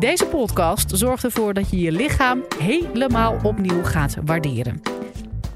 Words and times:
Deze 0.00 0.26
podcast 0.26 0.90
zorgt 0.98 1.24
ervoor 1.24 1.54
dat 1.54 1.70
je 1.70 1.78
je 1.78 1.92
lichaam 1.92 2.44
helemaal 2.58 3.38
opnieuw 3.42 3.84
gaat 3.84 4.16
waarderen. 4.24 4.82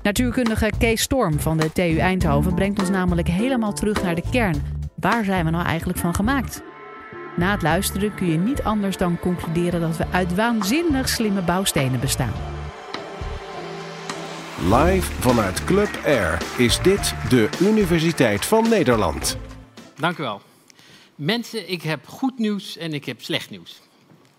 Natuurkundige 0.02 0.70
Kees 0.78 1.02
Storm 1.02 1.40
van 1.40 1.56
de 1.56 1.72
TU 1.72 1.96
Eindhoven 1.96 2.54
brengt 2.54 2.80
ons 2.80 2.90
namelijk 2.90 3.28
helemaal 3.28 3.72
terug 3.72 4.02
naar 4.02 4.14
de 4.14 4.22
kern. 4.30 4.62
Waar 4.94 5.24
zijn 5.24 5.44
we 5.44 5.50
nou 5.50 5.64
eigenlijk 5.64 5.98
van 5.98 6.14
gemaakt? 6.14 6.62
Na 7.36 7.50
het 7.50 7.62
luisteren 7.62 8.14
kun 8.14 8.26
je 8.26 8.38
niet 8.38 8.62
anders 8.62 8.96
dan 8.96 9.18
concluderen 9.18 9.80
dat 9.80 9.96
we 9.96 10.04
uit 10.10 10.34
waanzinnig 10.34 11.08
slimme 11.08 11.42
bouwstenen 11.42 12.00
bestaan. 12.00 12.32
Live 14.62 15.12
vanuit 15.12 15.64
Club 15.64 16.00
Air 16.04 16.42
is 16.56 16.80
dit 16.80 17.14
de 17.28 17.48
Universiteit 17.60 18.46
van 18.46 18.68
Nederland. 18.68 19.38
Dank 19.96 20.18
u 20.18 20.22
wel. 20.22 20.40
Mensen, 21.14 21.70
ik 21.70 21.82
heb 21.82 22.06
goed 22.06 22.38
nieuws 22.38 22.76
en 22.76 22.92
ik 22.92 23.04
heb 23.04 23.22
slecht 23.22 23.50
nieuws. 23.50 23.83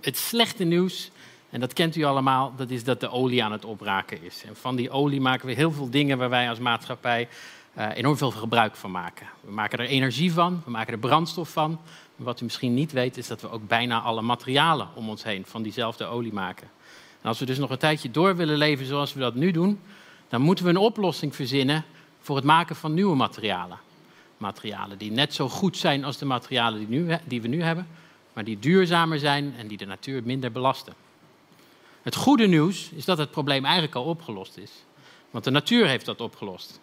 Het 0.05 0.17
slechte 0.17 0.63
nieuws, 0.63 1.11
en 1.49 1.59
dat 1.59 1.73
kent 1.73 1.95
u 1.95 2.03
allemaal, 2.03 2.53
dat 2.55 2.69
is 2.69 2.83
dat 2.83 2.99
de 2.99 3.09
olie 3.09 3.43
aan 3.43 3.51
het 3.51 3.65
opraken 3.65 4.23
is. 4.23 4.43
En 4.47 4.55
van 4.55 4.75
die 4.75 4.89
olie 4.89 5.21
maken 5.21 5.47
we 5.47 5.53
heel 5.53 5.71
veel 5.71 5.89
dingen 5.89 6.17
waar 6.17 6.29
wij 6.29 6.49
als 6.49 6.59
maatschappij 6.59 7.27
uh, 7.77 7.87
enorm 7.93 8.17
veel 8.17 8.31
gebruik 8.31 8.75
van 8.75 8.91
maken. 8.91 9.27
We 9.41 9.51
maken 9.51 9.79
er 9.79 9.85
energie 9.85 10.33
van, 10.33 10.61
we 10.65 10.71
maken 10.71 10.93
er 10.93 10.99
brandstof 10.99 11.49
van. 11.49 11.79
Wat 12.15 12.41
u 12.41 12.43
misschien 12.43 12.73
niet 12.73 12.91
weet, 12.91 13.17
is 13.17 13.27
dat 13.27 13.41
we 13.41 13.49
ook 13.49 13.67
bijna 13.67 14.01
alle 14.01 14.21
materialen 14.21 14.87
om 14.95 15.09
ons 15.09 15.23
heen 15.23 15.43
van 15.45 15.63
diezelfde 15.63 16.05
olie 16.05 16.33
maken. 16.33 16.67
En 17.21 17.27
als 17.27 17.39
we 17.39 17.45
dus 17.45 17.57
nog 17.57 17.69
een 17.69 17.77
tijdje 17.77 18.11
door 18.11 18.35
willen 18.35 18.57
leven 18.57 18.85
zoals 18.85 19.13
we 19.13 19.19
dat 19.19 19.35
nu 19.35 19.51
doen, 19.51 19.79
dan 20.27 20.41
moeten 20.41 20.65
we 20.65 20.71
een 20.71 20.77
oplossing 20.77 21.35
verzinnen 21.35 21.83
voor 22.19 22.35
het 22.35 22.45
maken 22.45 22.75
van 22.75 22.93
nieuwe 22.93 23.15
materialen. 23.15 23.79
Materialen 24.37 24.97
die 24.97 25.11
net 25.11 25.33
zo 25.33 25.49
goed 25.49 25.77
zijn 25.77 26.03
als 26.03 26.17
de 26.17 26.25
materialen 26.25 26.79
die, 26.79 26.87
nu, 26.99 27.17
die 27.25 27.41
we 27.41 27.47
nu 27.47 27.61
hebben, 27.61 27.87
maar 28.35 28.43
die 28.43 28.59
duurzamer 28.59 29.19
zijn 29.19 29.53
en 29.57 29.67
die 29.67 29.77
de 29.77 29.85
natuur 29.85 30.21
minder 30.23 30.51
belasten. 30.51 30.93
Het 32.01 32.15
goede 32.15 32.47
nieuws 32.47 32.89
is 32.89 33.05
dat 33.05 33.17
het 33.17 33.31
probleem 33.31 33.63
eigenlijk 33.65 33.95
al 33.95 34.03
opgelost 34.03 34.57
is. 34.57 34.71
Want 35.31 35.43
de 35.43 35.51
natuur 35.51 35.87
heeft 35.87 36.05
dat 36.05 36.21
opgelost. 36.21 36.79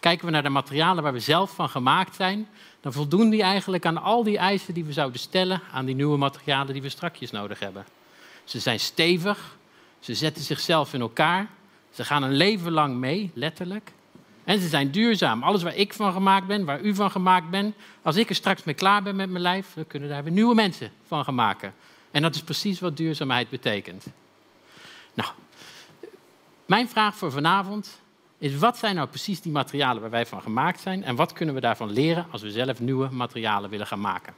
Kijken 0.00 0.26
we 0.26 0.32
naar 0.32 0.42
de 0.42 0.48
materialen 0.48 1.02
waar 1.02 1.12
we 1.12 1.20
zelf 1.20 1.54
van 1.54 1.68
gemaakt 1.68 2.14
zijn, 2.14 2.48
dan 2.80 2.92
voldoen 2.92 3.30
die 3.30 3.42
eigenlijk 3.42 3.86
aan 3.86 4.02
al 4.02 4.22
die 4.22 4.38
eisen 4.38 4.74
die 4.74 4.84
we 4.84 4.92
zouden 4.92 5.20
stellen 5.20 5.60
aan 5.72 5.84
die 5.84 5.94
nieuwe 5.94 6.16
materialen 6.16 6.72
die 6.72 6.82
we 6.82 6.88
strakjes 6.88 7.30
nodig 7.30 7.58
hebben. 7.58 7.84
Ze 8.44 8.60
zijn 8.60 8.80
stevig, 8.80 9.56
ze 9.98 10.14
zetten 10.14 10.42
zichzelf 10.42 10.94
in 10.94 11.00
elkaar, 11.00 11.50
ze 11.90 12.04
gaan 12.04 12.22
een 12.22 12.34
leven 12.34 12.72
lang 12.72 12.96
mee, 12.96 13.30
letterlijk. 13.34 13.92
En 14.44 14.60
ze 14.60 14.68
zijn 14.68 14.90
duurzaam. 14.90 15.42
Alles 15.42 15.62
waar 15.62 15.76
ik 15.76 15.92
van 15.92 16.12
gemaakt 16.12 16.46
ben, 16.46 16.64
waar 16.64 16.80
u 16.80 16.94
van 16.94 17.10
gemaakt 17.10 17.50
bent, 17.50 17.74
als 18.02 18.16
ik 18.16 18.28
er 18.28 18.34
straks 18.34 18.64
mee 18.64 18.74
klaar 18.74 19.02
ben 19.02 19.16
met 19.16 19.30
mijn 19.30 19.42
lijf, 19.42 19.66
dan 19.74 19.86
kunnen 19.86 20.08
daar 20.08 20.22
weer 20.22 20.32
nieuwe 20.32 20.54
mensen 20.54 20.90
van 21.06 21.24
gaan 21.24 21.34
maken. 21.34 21.74
En 22.10 22.22
dat 22.22 22.34
is 22.34 22.42
precies 22.42 22.80
wat 22.80 22.96
duurzaamheid 22.96 23.48
betekent. 23.48 24.06
Nou, 25.14 25.30
mijn 26.66 26.88
vraag 26.88 27.16
voor 27.16 27.32
vanavond 27.32 28.00
is 28.38 28.56
wat 28.56 28.78
zijn 28.78 28.94
nou 28.94 29.08
precies 29.08 29.40
die 29.40 29.52
materialen 29.52 30.00
waar 30.00 30.10
wij 30.10 30.26
van 30.26 30.42
gemaakt 30.42 30.80
zijn 30.80 31.04
en 31.04 31.16
wat 31.16 31.32
kunnen 31.32 31.54
we 31.54 31.60
daarvan 31.60 31.90
leren 31.90 32.26
als 32.30 32.42
we 32.42 32.50
zelf 32.50 32.80
nieuwe 32.80 33.08
materialen 33.10 33.70
willen 33.70 33.86
gaan 33.86 34.00
maken? 34.00 34.34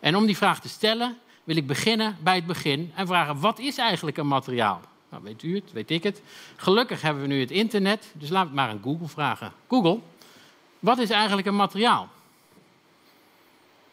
En 0.00 0.16
om 0.16 0.26
die 0.26 0.36
vraag 0.36 0.60
te 0.60 0.68
stellen 0.68 1.18
wil 1.44 1.56
ik 1.56 1.66
beginnen 1.66 2.16
bij 2.22 2.34
het 2.34 2.46
begin 2.46 2.92
en 2.94 3.06
vragen 3.06 3.40
wat 3.40 3.58
is 3.58 3.78
eigenlijk 3.78 4.16
een 4.16 4.26
materiaal? 4.26 4.80
Nou, 5.12 5.24
weet 5.24 5.42
u 5.42 5.54
het, 5.54 5.72
weet 5.72 5.90
ik 5.90 6.02
het. 6.02 6.22
Gelukkig 6.56 7.02
hebben 7.02 7.22
we 7.22 7.28
nu 7.28 7.40
het 7.40 7.50
internet, 7.50 8.12
dus 8.14 8.28
laten 8.28 8.52
we 8.52 8.60
het 8.60 8.66
maar 8.66 8.68
aan 8.68 8.82
Google 8.82 9.08
vragen. 9.08 9.52
Google, 9.68 9.98
wat 10.78 10.98
is 10.98 11.10
eigenlijk 11.10 11.46
een 11.46 11.56
materiaal? 11.56 12.08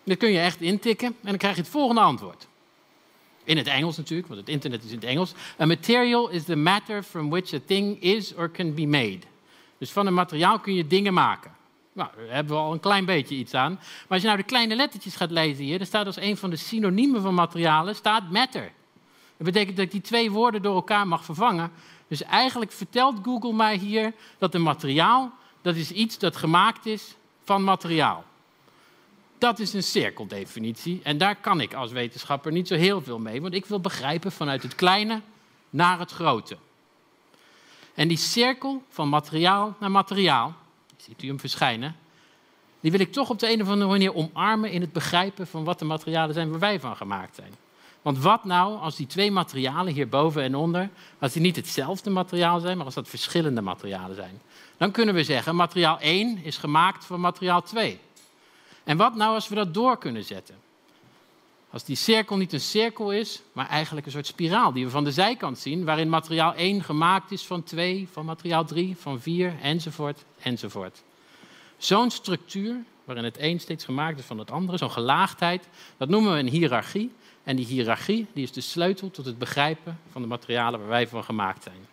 Dat 0.03 0.17
kun 0.17 0.31
je 0.31 0.39
echt 0.39 0.61
intikken 0.61 1.07
en 1.07 1.29
dan 1.29 1.37
krijg 1.37 1.55
je 1.55 1.61
het 1.61 1.71
volgende 1.71 2.01
antwoord. 2.01 2.47
In 3.43 3.57
het 3.57 3.67
Engels 3.67 3.97
natuurlijk, 3.97 4.27
want 4.27 4.39
het 4.39 4.49
internet 4.49 4.83
is 4.83 4.89
in 4.89 4.95
het 4.95 5.05
Engels. 5.05 5.33
A 5.59 5.65
material 5.65 6.29
is 6.29 6.43
the 6.43 6.55
matter 6.55 7.03
from 7.03 7.29
which 7.29 7.53
a 7.53 7.59
thing 7.65 8.01
is 8.01 8.35
or 8.35 8.51
can 8.51 8.73
be 8.73 8.85
made. 8.85 9.19
Dus 9.77 9.91
van 9.91 10.07
een 10.07 10.13
materiaal 10.13 10.59
kun 10.59 10.73
je 10.73 10.87
dingen 10.87 11.13
maken. 11.13 11.51
Nou, 11.93 12.09
daar 12.17 12.35
hebben 12.35 12.55
we 12.55 12.61
al 12.61 12.73
een 12.73 12.79
klein 12.79 13.05
beetje 13.05 13.35
iets 13.35 13.53
aan. 13.53 13.71
Maar 13.73 14.07
als 14.07 14.21
je 14.21 14.27
nou 14.27 14.39
de 14.39 14.45
kleine 14.45 14.75
lettertjes 14.75 15.15
gaat 15.15 15.31
lezen 15.31 15.63
hier, 15.63 15.77
dan 15.77 15.87
staat 15.87 16.05
als 16.05 16.19
een 16.19 16.37
van 16.37 16.49
de 16.49 16.55
synoniemen 16.55 17.21
van 17.21 17.33
materialen, 17.33 17.95
staat 17.95 18.31
matter. 18.31 18.71
Dat 19.39 19.47
betekent 19.47 19.75
dat 19.75 19.85
ik 19.85 19.91
die 19.91 20.01
twee 20.01 20.31
woorden 20.31 20.61
door 20.61 20.75
elkaar 20.75 21.07
mag 21.07 21.25
vervangen. 21.25 21.71
Dus 22.07 22.23
eigenlijk 22.23 22.71
vertelt 22.71 23.15
Google 23.23 23.53
mij 23.53 23.77
hier 23.77 24.13
dat 24.37 24.53
een 24.53 24.61
materiaal, 24.61 25.31
dat 25.61 25.75
is 25.75 25.91
iets 25.91 26.17
dat 26.17 26.35
gemaakt 26.35 26.85
is 26.85 27.15
van 27.43 27.63
materiaal. 27.63 28.23
Dat 29.37 29.59
is 29.59 29.73
een 29.73 29.83
cirkeldefinitie 29.83 30.99
en 31.03 31.17
daar 31.17 31.35
kan 31.35 31.61
ik 31.61 31.73
als 31.73 31.91
wetenschapper 31.91 32.51
niet 32.51 32.67
zo 32.67 32.75
heel 32.75 33.01
veel 33.01 33.19
mee, 33.19 33.41
want 33.41 33.53
ik 33.53 33.65
wil 33.65 33.79
begrijpen 33.79 34.31
vanuit 34.31 34.63
het 34.63 34.75
kleine 34.75 35.21
naar 35.69 35.99
het 35.99 36.11
grote. 36.11 36.57
En 37.93 38.07
die 38.07 38.17
cirkel 38.17 38.83
van 38.89 39.09
materiaal 39.09 39.75
naar 39.79 39.91
materiaal, 39.91 40.55
ziet 40.97 41.23
u 41.23 41.27
hem 41.27 41.39
verschijnen, 41.39 41.95
die 42.79 42.91
wil 42.91 42.99
ik 42.99 43.11
toch 43.11 43.29
op 43.29 43.39
de 43.39 43.51
een 43.51 43.61
of 43.61 43.69
andere 43.69 43.89
manier 43.89 44.15
omarmen 44.15 44.71
in 44.71 44.81
het 44.81 44.93
begrijpen 44.93 45.47
van 45.47 45.63
wat 45.63 45.79
de 45.79 45.85
materialen 45.85 46.33
zijn 46.33 46.49
waar 46.49 46.59
wij 46.59 46.79
van 46.79 46.95
gemaakt 46.95 47.35
zijn. 47.35 47.53
Want 48.01 48.19
wat 48.19 48.43
nou 48.43 48.79
als 48.79 48.95
die 48.95 49.07
twee 49.07 49.31
materialen 49.31 49.93
hierboven 49.93 50.43
en 50.43 50.55
onder, 50.55 50.89
als 51.19 51.33
die 51.33 51.41
niet 51.41 51.55
hetzelfde 51.55 52.09
materiaal 52.09 52.59
zijn, 52.59 52.77
maar 52.77 52.85
als 52.85 52.95
dat 52.95 53.07
verschillende 53.07 53.61
materialen 53.61 54.15
zijn? 54.15 54.41
Dan 54.77 54.91
kunnen 54.91 55.15
we 55.15 55.23
zeggen, 55.23 55.55
materiaal 55.55 55.99
1 55.99 56.43
is 56.43 56.57
gemaakt 56.57 57.05
van 57.05 57.19
materiaal 57.19 57.61
2. 57.61 57.99
En 58.83 58.97
wat 58.97 59.15
nou 59.15 59.33
als 59.33 59.47
we 59.47 59.55
dat 59.55 59.73
door 59.73 59.97
kunnen 59.97 60.23
zetten? 60.23 60.55
Als 61.71 61.83
die 61.83 61.95
cirkel 61.95 62.37
niet 62.37 62.53
een 62.53 62.61
cirkel 62.61 63.11
is, 63.11 63.41
maar 63.51 63.67
eigenlijk 63.67 64.05
een 64.05 64.11
soort 64.11 64.27
spiraal 64.27 64.71
die 64.71 64.85
we 64.85 64.91
van 64.91 65.03
de 65.03 65.11
zijkant 65.11 65.59
zien, 65.59 65.85
waarin 65.85 66.09
materiaal 66.09 66.53
1 66.53 66.83
gemaakt 66.83 67.31
is 67.31 67.45
van 67.45 67.63
2, 67.63 68.07
van 68.11 68.25
materiaal 68.25 68.65
3, 68.65 68.95
van 68.97 69.21
4, 69.21 69.55
enzovoort, 69.61 70.25
enzovoort. 70.41 71.03
Zo'n 71.79 72.11
structuur, 72.11 72.75
waarin 73.03 73.23
het 73.23 73.37
een 73.39 73.59
steeds 73.59 73.85
gemaakt 73.85 74.19
is 74.19 74.25
van 74.25 74.37
het 74.37 74.51
andere, 74.51 74.77
zo'n 74.77 74.91
gelaagdheid, 74.91 75.67
dat 75.97 76.09
noemen 76.09 76.33
we 76.33 76.39
een 76.39 76.47
hiërarchie. 76.47 77.11
En 77.43 77.55
die 77.55 77.65
hiërarchie 77.65 78.27
die 78.33 78.43
is 78.43 78.51
de 78.51 78.61
sleutel 78.61 79.11
tot 79.11 79.25
het 79.25 79.37
begrijpen 79.37 79.99
van 80.11 80.21
de 80.21 80.27
materialen 80.27 80.79
waar 80.79 80.89
wij 80.89 81.07
van 81.07 81.23
gemaakt 81.23 81.63
zijn. 81.63 81.87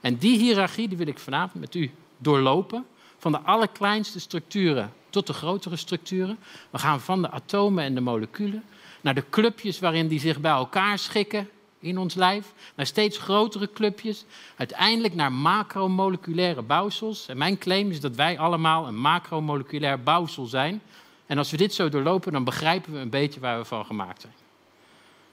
En 0.00 0.16
die 0.16 0.38
hiërarchie 0.38 0.88
die 0.88 0.96
wil 0.96 1.06
ik 1.06 1.18
vanavond 1.18 1.60
met 1.60 1.74
u 1.74 1.90
doorlopen, 2.18 2.86
van 3.18 3.32
de 3.32 3.40
allerkleinste 3.40 4.20
structuren 4.20 4.92
tot 5.10 5.26
de 5.26 5.32
grotere 5.32 5.76
structuren. 5.76 6.38
We 6.70 6.78
gaan 6.78 7.00
van 7.00 7.22
de 7.22 7.30
atomen 7.30 7.84
en 7.84 7.94
de 7.94 8.00
moleculen 8.00 8.64
naar 9.00 9.14
de 9.14 9.24
clubjes 9.30 9.78
waarin 9.78 10.08
die 10.08 10.20
zich 10.20 10.40
bij 10.40 10.50
elkaar 10.50 10.98
schikken 10.98 11.48
in 11.80 11.98
ons 11.98 12.14
lijf, 12.14 12.52
naar 12.74 12.86
steeds 12.86 13.18
grotere 13.18 13.72
clubjes, 13.72 14.24
uiteindelijk 14.56 15.14
naar 15.14 15.32
macromoleculaire 15.32 16.62
bouwsels. 16.62 17.28
En 17.28 17.38
mijn 17.38 17.58
claim 17.58 17.90
is 17.90 18.00
dat 18.00 18.14
wij 18.14 18.38
allemaal 18.38 18.86
een 18.86 18.98
macromoleculair 18.98 20.02
bouwsel 20.02 20.46
zijn. 20.46 20.82
En 21.26 21.38
als 21.38 21.50
we 21.50 21.56
dit 21.56 21.74
zo 21.74 21.88
doorlopen, 21.88 22.32
dan 22.32 22.44
begrijpen 22.44 22.92
we 22.92 22.98
een 22.98 23.10
beetje 23.10 23.40
waar 23.40 23.58
we 23.58 23.64
van 23.64 23.84
gemaakt 23.84 24.20
zijn. 24.20 24.32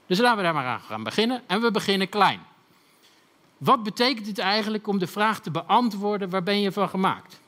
Dus 0.06 0.18
laten 0.18 0.36
we 0.36 0.42
daar 0.42 0.54
maar 0.54 0.66
aan 0.66 0.80
gaan 0.80 1.02
beginnen. 1.02 1.42
En 1.46 1.60
we 1.60 1.70
beginnen 1.70 2.08
klein. 2.08 2.40
Wat 3.58 3.82
betekent 3.82 4.26
het 4.26 4.38
eigenlijk 4.38 4.86
om 4.86 4.98
de 4.98 5.06
vraag 5.06 5.40
te 5.40 5.50
beantwoorden, 5.50 6.30
waar 6.30 6.42
ben 6.42 6.60
je 6.60 6.72
van 6.72 6.88
gemaakt? 6.88 7.40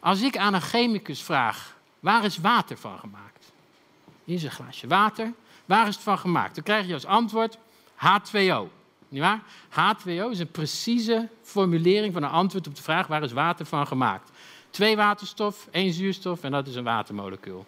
Als 0.00 0.20
ik 0.20 0.36
aan 0.36 0.54
een 0.54 0.60
chemicus 0.60 1.22
vraag, 1.22 1.76
waar 2.00 2.24
is 2.24 2.38
water 2.38 2.76
van 2.76 2.98
gemaakt? 2.98 3.52
Hier 4.24 4.36
is 4.36 4.42
een 4.42 4.50
glaasje 4.50 4.86
water. 4.86 5.32
Waar 5.66 5.88
is 5.88 5.94
het 5.94 6.04
van 6.04 6.18
gemaakt? 6.18 6.54
Dan 6.54 6.64
krijg 6.64 6.86
je 6.86 6.94
als 6.94 7.04
antwoord 7.04 7.58
H2O. 8.00 8.68
Niet 9.08 9.20
waar? 9.20 9.42
H2O 9.70 10.30
is 10.30 10.38
een 10.38 10.50
precieze 10.50 11.28
formulering 11.42 12.12
van 12.12 12.22
een 12.22 12.30
antwoord 12.30 12.66
op 12.66 12.74
de 12.74 12.82
vraag 12.82 13.06
waar 13.06 13.22
is 13.22 13.32
water 13.32 13.66
van 13.66 13.86
gemaakt. 13.86 14.30
Twee 14.70 14.96
waterstof, 14.96 15.68
één 15.70 15.92
zuurstof 15.92 16.42
en 16.42 16.50
dat 16.50 16.66
is 16.66 16.74
een 16.74 16.84
watermolecuul. 16.84 17.66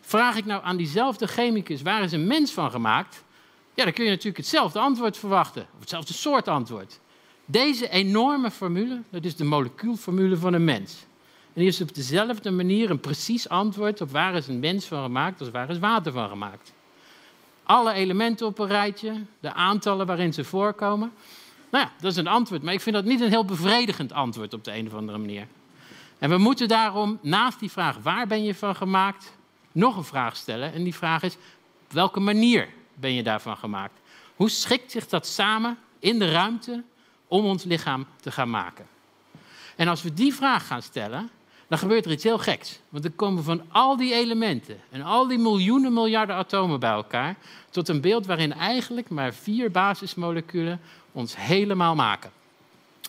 Vraag 0.00 0.36
ik 0.36 0.44
nou 0.44 0.64
aan 0.64 0.76
diezelfde 0.76 1.26
chemicus 1.26 1.82
waar 1.82 2.02
is 2.02 2.12
een 2.12 2.26
mens 2.26 2.52
van 2.52 2.70
gemaakt? 2.70 3.24
Ja, 3.74 3.84
dan 3.84 3.92
kun 3.92 4.04
je 4.04 4.10
natuurlijk 4.10 4.36
hetzelfde 4.36 4.78
antwoord 4.78 5.16
verwachten, 5.16 5.62
of 5.62 5.80
hetzelfde 5.80 6.14
soort 6.14 6.48
antwoord. 6.48 7.00
Deze 7.44 7.88
enorme 7.88 8.50
formule, 8.50 9.02
dat 9.10 9.24
is 9.24 9.36
de 9.36 9.44
molecuulformule 9.44 10.36
van 10.36 10.52
een 10.52 10.64
mens. 10.64 11.06
En 11.52 11.60
die 11.60 11.66
is 11.66 11.80
op 11.80 11.94
dezelfde 11.94 12.50
manier 12.50 12.90
een 12.90 13.00
precies 13.00 13.48
antwoord 13.48 14.00
op 14.00 14.10
waar 14.10 14.34
is 14.34 14.48
een 14.48 14.58
mens 14.58 14.86
van 14.86 15.02
gemaakt 15.02 15.40
als 15.40 15.50
waar 15.50 15.70
is 15.70 15.78
water 15.78 16.12
van 16.12 16.28
gemaakt. 16.28 16.72
Alle 17.66 17.92
elementen 17.92 18.46
op 18.46 18.58
een 18.58 18.66
rijtje, 18.66 19.12
de 19.40 19.52
aantallen 19.52 20.06
waarin 20.06 20.32
ze 20.32 20.44
voorkomen. 20.44 21.12
Nou 21.70 21.84
ja, 21.84 21.92
dat 22.00 22.10
is 22.12 22.18
een 22.18 22.26
antwoord, 22.26 22.62
maar 22.62 22.72
ik 22.72 22.80
vind 22.80 22.94
dat 22.94 23.04
niet 23.04 23.20
een 23.20 23.28
heel 23.28 23.44
bevredigend 23.44 24.12
antwoord 24.12 24.54
op 24.54 24.64
de 24.64 24.74
een 24.74 24.86
of 24.86 24.94
andere 24.94 25.18
manier. 25.18 25.46
En 26.18 26.30
we 26.30 26.38
moeten 26.38 26.68
daarom 26.68 27.18
naast 27.22 27.60
die 27.60 27.70
vraag 27.70 27.96
waar 28.02 28.26
ben 28.26 28.44
je 28.44 28.54
van 28.54 28.76
gemaakt, 28.76 29.32
nog 29.72 29.96
een 29.96 30.04
vraag 30.04 30.36
stellen. 30.36 30.72
En 30.72 30.84
die 30.84 30.94
vraag 30.94 31.22
is, 31.22 31.36
welke 31.88 32.20
manier 32.20 32.68
ben 32.94 33.14
je 33.14 33.22
daarvan 33.22 33.56
gemaakt? 33.56 34.00
Hoe 34.36 34.50
schikt 34.50 34.90
zich 34.90 35.08
dat 35.08 35.26
samen 35.26 35.78
in 35.98 36.18
de 36.18 36.30
ruimte 36.30 36.82
om 37.28 37.44
ons 37.44 37.64
lichaam 37.64 38.06
te 38.20 38.32
gaan 38.32 38.50
maken? 38.50 38.86
En 39.76 39.88
als 39.88 40.02
we 40.02 40.14
die 40.14 40.34
vraag 40.34 40.66
gaan 40.66 40.82
stellen, 40.82 41.30
dan 41.68 41.78
gebeurt 41.78 42.04
er 42.04 42.10
iets 42.10 42.24
heel 42.24 42.38
geks. 42.38 42.78
Want 42.88 43.02
dan 43.02 43.14
komen 43.16 43.44
van 43.44 43.62
al 43.68 43.96
die 43.96 44.14
elementen 44.14 44.80
en 44.90 45.02
al 45.02 45.26
die 45.26 45.38
miljoenen 45.38 45.92
miljarden 45.92 46.36
atomen 46.36 46.80
bij 46.80 46.90
elkaar 46.90 47.36
tot 47.70 47.88
een 47.88 48.00
beeld 48.00 48.26
waarin 48.26 48.52
eigenlijk 48.52 49.08
maar 49.08 49.34
vier 49.34 49.70
basismoleculen 49.70 50.80
ons 51.12 51.36
helemaal 51.36 51.94
maken. 51.94 52.30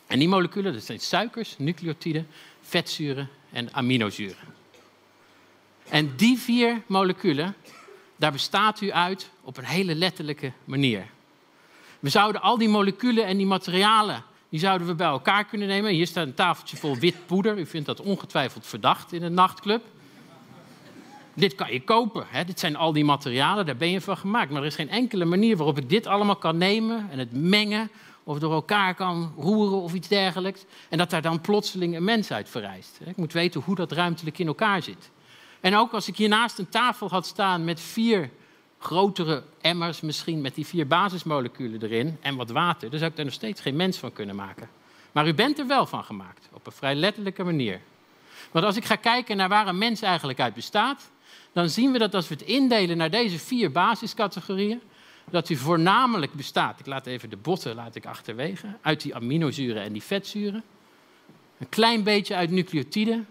En 0.08 0.20
die 0.20 0.28
moleculen, 0.28 0.74
dat 0.74 0.84
zijn 0.84 1.00
suikers, 1.00 1.56
nucleotiden, 1.58 2.28
vetzuren 2.62 3.30
en 3.52 3.74
aminozuren. 3.74 4.56
En 5.90 6.14
die 6.16 6.38
vier 6.38 6.82
moleculen, 6.86 7.56
daar 8.16 8.32
bestaat 8.32 8.82
u 8.82 8.92
uit 8.92 9.30
op 9.42 9.58
een 9.58 9.66
hele 9.66 9.96
letterlijke 9.96 10.52
manier. 10.66 11.06
We 12.00 12.10
zouden 12.10 12.42
al 12.42 12.58
die 12.58 12.70
moleculen 12.70 13.26
en 13.26 13.38
die 13.38 13.46
materialen, 13.46 14.24
die 14.50 14.60
zouden 14.60 14.88
we 14.88 14.96
bij 14.96 15.08
elkaar 15.08 15.46
kunnen 15.46 15.68
nemen. 15.68 15.92
Hier 15.92 16.08
staat 16.08 16.28
een 16.28 16.34
tafeltje 16.34 16.78
vol 16.78 16.98
wit 16.98 17.26
poeder. 17.26 17.58
U 17.58 17.66
vindt 17.66 17.88
dat 17.88 18.02
ongetwijfeld 18.02 18.68
verdacht 18.68 19.14
in 19.14 19.24
een 19.24 19.34
nachtclub. 19.34 19.84
Dit 21.34 21.56
kan 21.56 21.74
je 21.74 21.84
kopen. 21.84 22.26
Hè? 22.28 22.44
Dit 22.44 22.60
zijn 22.60 22.76
al 22.76 22.94
die 22.94 23.06
materialen, 23.06 23.66
daar 23.66 23.78
ben 23.78 23.92
je 23.92 24.02
van 24.02 24.18
gemaakt. 24.18 24.52
Maar 24.52 24.62
er 24.62 24.68
is 24.68 24.76
geen 24.76 24.90
enkele 24.90 25.26
manier 25.26 25.58
waarop 25.58 25.78
ik 25.78 25.90
dit 25.90 26.08
allemaal 26.08 26.36
kan 26.36 26.58
nemen 26.58 27.08
en 27.12 27.20
het 27.20 27.32
mengen 27.32 27.90
of 28.24 28.40
door 28.40 28.54
elkaar 28.54 28.96
kan 28.96 29.34
roeren 29.38 29.82
of 29.82 29.94
iets 29.94 30.08
dergelijks. 30.08 30.66
En 30.90 30.98
dat 30.98 31.10
daar 31.10 31.22
dan 31.22 31.42
plotseling 31.42 31.96
een 31.96 32.04
mens 32.04 32.32
uit 32.32 32.50
verrijst. 32.50 33.00
Ik 33.06 33.18
moet 33.18 33.34
weten 33.34 33.62
hoe 33.62 33.76
dat 33.76 33.92
ruimtelijk 33.92 34.40
in 34.40 34.48
elkaar 34.48 34.84
zit. 34.84 35.12
En 35.60 35.76
ook 35.76 35.94
als 35.94 36.08
ik 36.08 36.18
hiernaast 36.18 36.60
een 36.60 36.70
tafel 36.70 37.10
had 37.10 37.26
staan 37.26 37.64
met 37.64 37.80
vier 37.80 38.30
grotere 38.78 39.44
emmers, 39.62 40.02
misschien 40.02 40.42
met 40.42 40.56
die 40.56 40.66
vier 40.66 40.88
basismoleculen 40.88 41.84
erin 41.84 42.18
en 42.22 42.36
wat 42.36 42.50
water, 42.50 42.90
dan 42.90 43.00
zou 43.00 43.12
ik 43.12 43.18
daar 43.18 43.26
nog 43.26 43.34
steeds 43.34 43.62
geen 43.62 43.76
mens 43.76 43.98
van 43.98 44.14
kunnen 44.14 44.36
maken. 44.36 44.70
Maar 45.12 45.28
u 45.28 45.34
bent 45.34 45.60
er 45.60 45.68
wel 45.68 45.86
van 45.86 46.04
gemaakt, 46.04 46.50
op 46.54 46.66
een 46.66 46.72
vrij 46.72 46.96
letterlijke 46.96 47.44
manier. 47.44 47.82
Want 48.52 48.66
als 48.66 48.76
ik 48.76 48.86
ga 48.86 48.96
kijken 48.96 49.38
naar 49.38 49.50
waar 49.50 49.68
een 49.68 49.78
mens 49.78 50.02
eigenlijk 50.02 50.40
uit 50.40 50.54
bestaat, 50.54 51.12
dan 51.52 51.70
zien 51.70 51.92
we 51.92 51.98
dat 51.98 52.14
als 52.14 52.28
we 52.28 52.34
het 52.34 52.44
indelen 52.44 52.98
naar 52.98 53.10
deze 53.10 53.40
vier 53.40 53.72
basiscategorieën, 53.72 54.82
dat 55.30 55.50
u 55.50 55.56
voornamelijk 55.56 56.34
bestaat, 56.34 56.80
ik 56.80 56.86
laat 56.86 57.06
even 57.06 57.30
de 57.30 57.38
botten 57.38 57.76
laat 57.76 57.96
ik 57.96 58.06
achterwege, 58.06 58.68
uit 58.82 59.02
die 59.02 59.16
aminozuren 59.16 59.82
en 59.82 59.94
die 59.94 60.04
vetzuren. 60.04 60.64
Een 61.58 61.70
klein 61.70 62.04
beetje 62.04 62.36
uit 62.36 62.52
nucleotiden, 62.52 63.28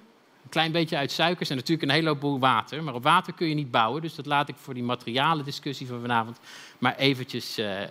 een 0.46 0.52
klein 0.52 0.72
beetje 0.72 0.96
uit 0.96 1.10
suikers 1.10 1.50
en 1.50 1.56
natuurlijk 1.56 1.88
een 1.88 1.94
heleboel 1.94 2.38
water. 2.38 2.82
Maar 2.82 2.94
op 2.94 3.02
water 3.02 3.32
kun 3.32 3.48
je 3.48 3.54
niet 3.54 3.70
bouwen, 3.70 4.02
dus 4.02 4.14
dat 4.14 4.26
laat 4.26 4.48
ik 4.48 4.54
voor 4.58 4.74
die 4.74 4.82
materiale 4.82 5.42
discussie 5.42 5.86
van 5.86 6.00
vanavond 6.00 6.38
maar 6.78 6.96
eventjes 6.96 7.58
uh, 7.58 7.80
uh, 7.80 7.86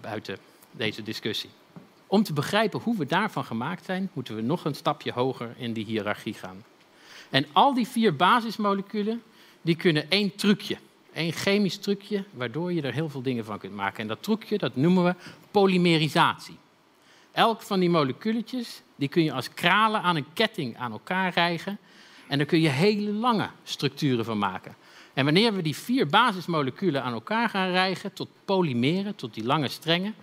buiten 0.00 0.38
deze 0.70 1.02
discussie. 1.02 1.50
Om 2.06 2.22
te 2.22 2.32
begrijpen 2.32 2.80
hoe 2.80 2.96
we 2.96 3.06
daarvan 3.06 3.44
gemaakt 3.44 3.84
zijn, 3.84 4.10
moeten 4.12 4.34
we 4.34 4.42
nog 4.42 4.64
een 4.64 4.74
stapje 4.74 5.12
hoger 5.12 5.54
in 5.56 5.72
die 5.72 5.84
hiërarchie 5.84 6.34
gaan. 6.34 6.64
En 7.30 7.46
al 7.52 7.74
die 7.74 7.88
vier 7.88 8.16
basismoleculen, 8.16 9.22
die 9.62 9.76
kunnen 9.76 10.10
één 10.10 10.34
trucje 10.34 10.78
een 11.12 11.32
chemisch 11.32 11.78
trucje 11.78 12.24
waardoor 12.30 12.72
je 12.72 12.82
er 12.82 12.92
heel 12.92 13.08
veel 13.08 13.22
dingen 13.22 13.44
van 13.44 13.58
kunt 13.58 13.74
maken. 13.74 14.00
En 14.00 14.08
dat 14.08 14.22
trucje, 14.22 14.58
dat 14.58 14.76
noemen 14.76 15.04
we 15.04 15.14
polymerisatie. 15.50 16.56
Elk 17.32 17.62
van 17.62 17.80
die 17.80 17.90
moleculetjes, 17.90 18.82
die 18.96 19.08
kun 19.08 19.24
je 19.24 19.32
als 19.32 19.54
kralen 19.54 20.02
aan 20.02 20.16
een 20.16 20.32
ketting 20.32 20.76
aan 20.76 20.92
elkaar 20.92 21.32
rijgen. 21.32 21.78
En 22.28 22.38
daar 22.38 22.46
kun 22.46 22.60
je 22.60 22.68
hele 22.68 23.10
lange 23.12 23.48
structuren 23.64 24.24
van 24.24 24.38
maken. 24.38 24.76
En 25.14 25.24
wanneer 25.24 25.54
we 25.54 25.62
die 25.62 25.76
vier 25.76 26.06
basismoleculen 26.06 27.02
aan 27.02 27.12
elkaar 27.12 27.48
gaan 27.48 27.70
rijgen 27.70 28.12
tot 28.12 28.28
polymeren, 28.44 29.14
tot 29.14 29.34
die 29.34 29.44
lange 29.44 29.68
strengen, 29.68 30.14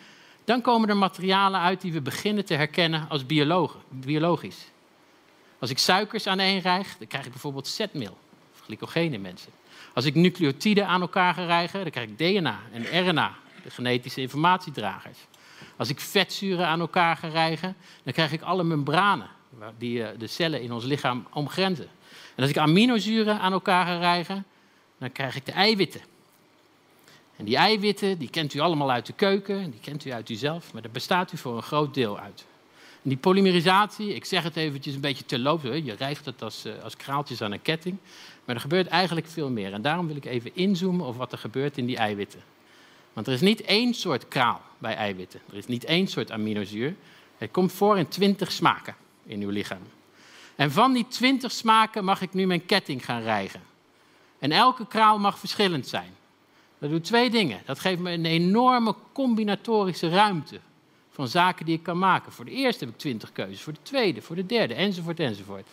dan 0.43 0.61
komen 0.61 0.89
er 0.89 0.97
materialen 0.97 1.59
uit 1.59 1.81
die 1.81 1.93
we 1.93 2.01
beginnen 2.01 2.45
te 2.45 2.53
herkennen 2.53 3.09
als 3.09 3.25
biologisch. 3.89 4.65
Als 5.59 5.69
ik 5.69 5.77
suikers 5.77 6.27
aan 6.27 6.39
één 6.39 6.59
rijg, 6.59 6.97
dan 6.97 7.07
krijg 7.07 7.25
ik 7.25 7.31
bijvoorbeeld 7.31 7.67
zetmeel, 7.67 8.17
glycogeen 8.63 9.13
in 9.13 9.21
mensen. 9.21 9.51
Als 9.93 10.05
ik 10.05 10.15
nucleotiden 10.15 10.87
aan 10.87 11.01
elkaar 11.01 11.33
ga 11.33 11.45
rijgen, 11.45 11.81
dan 11.81 11.91
krijg 11.91 12.09
ik 12.09 12.17
DNA 12.17 12.59
en 12.71 13.07
RNA, 13.07 13.35
de 13.63 13.69
genetische 13.69 14.21
informatiedragers. 14.21 15.17
Als 15.77 15.89
ik 15.89 15.99
vetzuren 15.99 16.67
aan 16.67 16.79
elkaar 16.79 17.17
ga 17.17 17.27
rijgen, 17.27 17.75
dan 18.03 18.13
krijg 18.13 18.31
ik 18.31 18.41
alle 18.41 18.63
membranen 18.63 19.29
die 19.77 20.03
eh, 20.03 20.19
de 20.19 20.27
cellen 20.27 20.61
in 20.61 20.71
ons 20.71 20.83
lichaam 20.83 21.27
omgrenzen. 21.33 21.87
En 22.35 22.41
als 22.41 22.49
ik 22.49 22.57
aminozuren 22.57 23.39
aan 23.39 23.51
elkaar 23.51 23.85
ga 23.85 23.97
rijgen, 23.97 24.45
dan 24.97 25.11
krijg 25.11 25.35
ik 25.35 25.45
de 25.45 25.51
eiwitten. 25.51 26.01
En 27.35 27.45
die 27.45 27.55
eiwitten, 27.55 28.17
die 28.17 28.29
kent 28.29 28.53
u 28.53 28.59
allemaal 28.59 28.91
uit 28.91 29.05
de 29.05 29.13
keuken, 29.13 29.71
die 29.71 29.79
kent 29.79 30.05
u 30.05 30.11
uit 30.11 30.29
uzelf, 30.29 30.73
maar 30.73 30.81
daar 30.81 30.91
bestaat 30.91 31.33
u 31.33 31.37
voor 31.37 31.55
een 31.55 31.63
groot 31.63 31.93
deel 31.93 32.19
uit. 32.19 32.45
En 33.03 33.09
die 33.09 33.17
polymerisatie, 33.17 34.15
ik 34.15 34.25
zeg 34.25 34.43
het 34.43 34.55
eventjes 34.55 34.95
een 34.95 35.01
beetje 35.01 35.25
te 35.25 35.39
loop, 35.39 35.63
je 35.63 35.95
rijgt 35.97 36.25
het 36.25 36.41
als, 36.41 36.65
eh, 36.65 36.83
als 36.83 36.95
kraaltjes 36.95 37.41
aan 37.41 37.51
een 37.51 37.61
ketting. 37.61 37.97
Maar 38.45 38.55
er 38.55 38.61
gebeurt 38.61 38.87
eigenlijk 38.87 39.27
veel 39.27 39.49
meer. 39.49 39.73
En 39.73 39.81
daarom 39.81 40.07
wil 40.07 40.15
ik 40.15 40.25
even 40.25 40.55
inzoomen 40.55 41.05
op 41.05 41.15
wat 41.15 41.31
er 41.31 41.37
gebeurt 41.37 41.77
in 41.77 41.85
die 41.85 41.97
eiwitten. 41.97 42.39
Want 43.13 43.27
er 43.27 43.33
is 43.33 43.41
niet 43.41 43.61
één 43.61 43.93
soort 43.93 44.27
kraal 44.27 44.61
bij 44.77 44.95
eiwitten. 44.95 45.41
Er 45.49 45.57
is 45.57 45.67
niet 45.67 45.83
één 45.83 46.07
soort 46.07 46.31
aminozuur. 46.31 46.95
Het 47.37 47.51
komt 47.51 47.71
voor 47.71 47.97
in 47.97 48.07
twintig 48.07 48.51
smaken 48.51 48.95
in 49.25 49.41
uw 49.41 49.49
lichaam. 49.49 49.81
En 50.55 50.71
van 50.71 50.93
die 50.93 51.07
twintig 51.07 51.51
smaken 51.51 52.03
mag 52.03 52.21
ik 52.21 52.33
nu 52.33 52.47
mijn 52.47 52.65
ketting 52.65 53.05
gaan 53.05 53.21
rijgen. 53.21 53.61
En 54.39 54.51
elke 54.51 54.87
kraal 54.87 55.19
mag 55.19 55.39
verschillend 55.39 55.87
zijn. 55.87 56.13
Dat 56.77 56.89
doet 56.89 57.03
twee 57.03 57.29
dingen. 57.29 57.61
Dat 57.65 57.79
geeft 57.79 57.99
me 57.99 58.11
een 58.11 58.25
enorme 58.25 58.95
combinatorische 59.13 60.09
ruimte 60.09 60.59
van 61.11 61.27
zaken 61.27 61.65
die 61.65 61.75
ik 61.75 61.83
kan 61.83 61.97
maken. 61.97 62.31
Voor 62.31 62.45
de 62.45 62.51
eerste 62.51 62.85
heb 62.85 62.93
ik 62.93 62.99
twintig 62.99 63.31
keuzes, 63.31 63.61
voor 63.61 63.73
de 63.73 63.79
tweede, 63.81 64.21
voor 64.21 64.35
de 64.35 64.45
derde, 64.45 64.73
enzovoort, 64.73 65.19
enzovoort. 65.19 65.67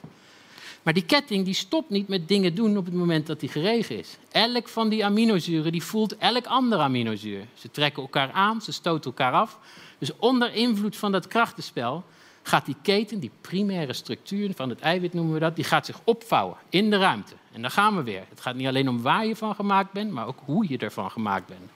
Maar 0.82 0.94
die 0.94 1.04
ketting 1.04 1.44
die 1.44 1.54
stopt 1.54 1.90
niet 1.90 2.08
met 2.08 2.28
dingen 2.28 2.54
doen 2.54 2.76
op 2.76 2.84
het 2.84 2.94
moment 2.94 3.26
dat 3.26 3.40
die 3.40 3.48
geregen 3.48 3.98
is. 3.98 4.16
Elk 4.30 4.68
van 4.68 4.88
die 4.88 5.04
aminozuren 5.04 5.72
die 5.72 5.82
voelt 5.82 6.16
elk 6.16 6.46
ander 6.46 6.78
aminozuur. 6.78 7.46
Ze 7.54 7.70
trekken 7.70 8.02
elkaar 8.02 8.32
aan, 8.32 8.62
ze 8.62 8.72
stoten 8.72 9.10
elkaar 9.10 9.32
af. 9.32 9.58
Dus 9.98 10.16
onder 10.16 10.54
invloed 10.54 10.96
van 10.96 11.12
dat 11.12 11.26
krachtenspel 11.26 12.04
gaat 12.42 12.66
die 12.66 12.76
keten, 12.82 13.20
die 13.20 13.30
primaire 13.40 13.92
structuur 13.92 14.50
van 14.54 14.68
het 14.68 14.80
eiwit 14.80 15.12
noemen 15.12 15.34
we 15.34 15.40
dat, 15.40 15.56
die 15.56 15.64
gaat 15.64 15.86
zich 15.86 16.00
opvouwen 16.04 16.56
in 16.68 16.90
de 16.90 16.98
ruimte. 16.98 17.34
En 17.52 17.62
daar 17.62 17.70
gaan 17.70 17.96
we 17.96 18.02
weer. 18.02 18.24
Het 18.28 18.40
gaat 18.40 18.54
niet 18.54 18.66
alleen 18.66 18.88
om 18.88 19.02
waar 19.02 19.26
je 19.26 19.36
van 19.36 19.54
gemaakt 19.54 19.92
bent, 19.92 20.10
maar 20.10 20.26
ook 20.26 20.38
hoe 20.44 20.66
je 20.68 20.78
ervan 20.78 21.10
gemaakt 21.10 21.46
bent. 21.46 21.70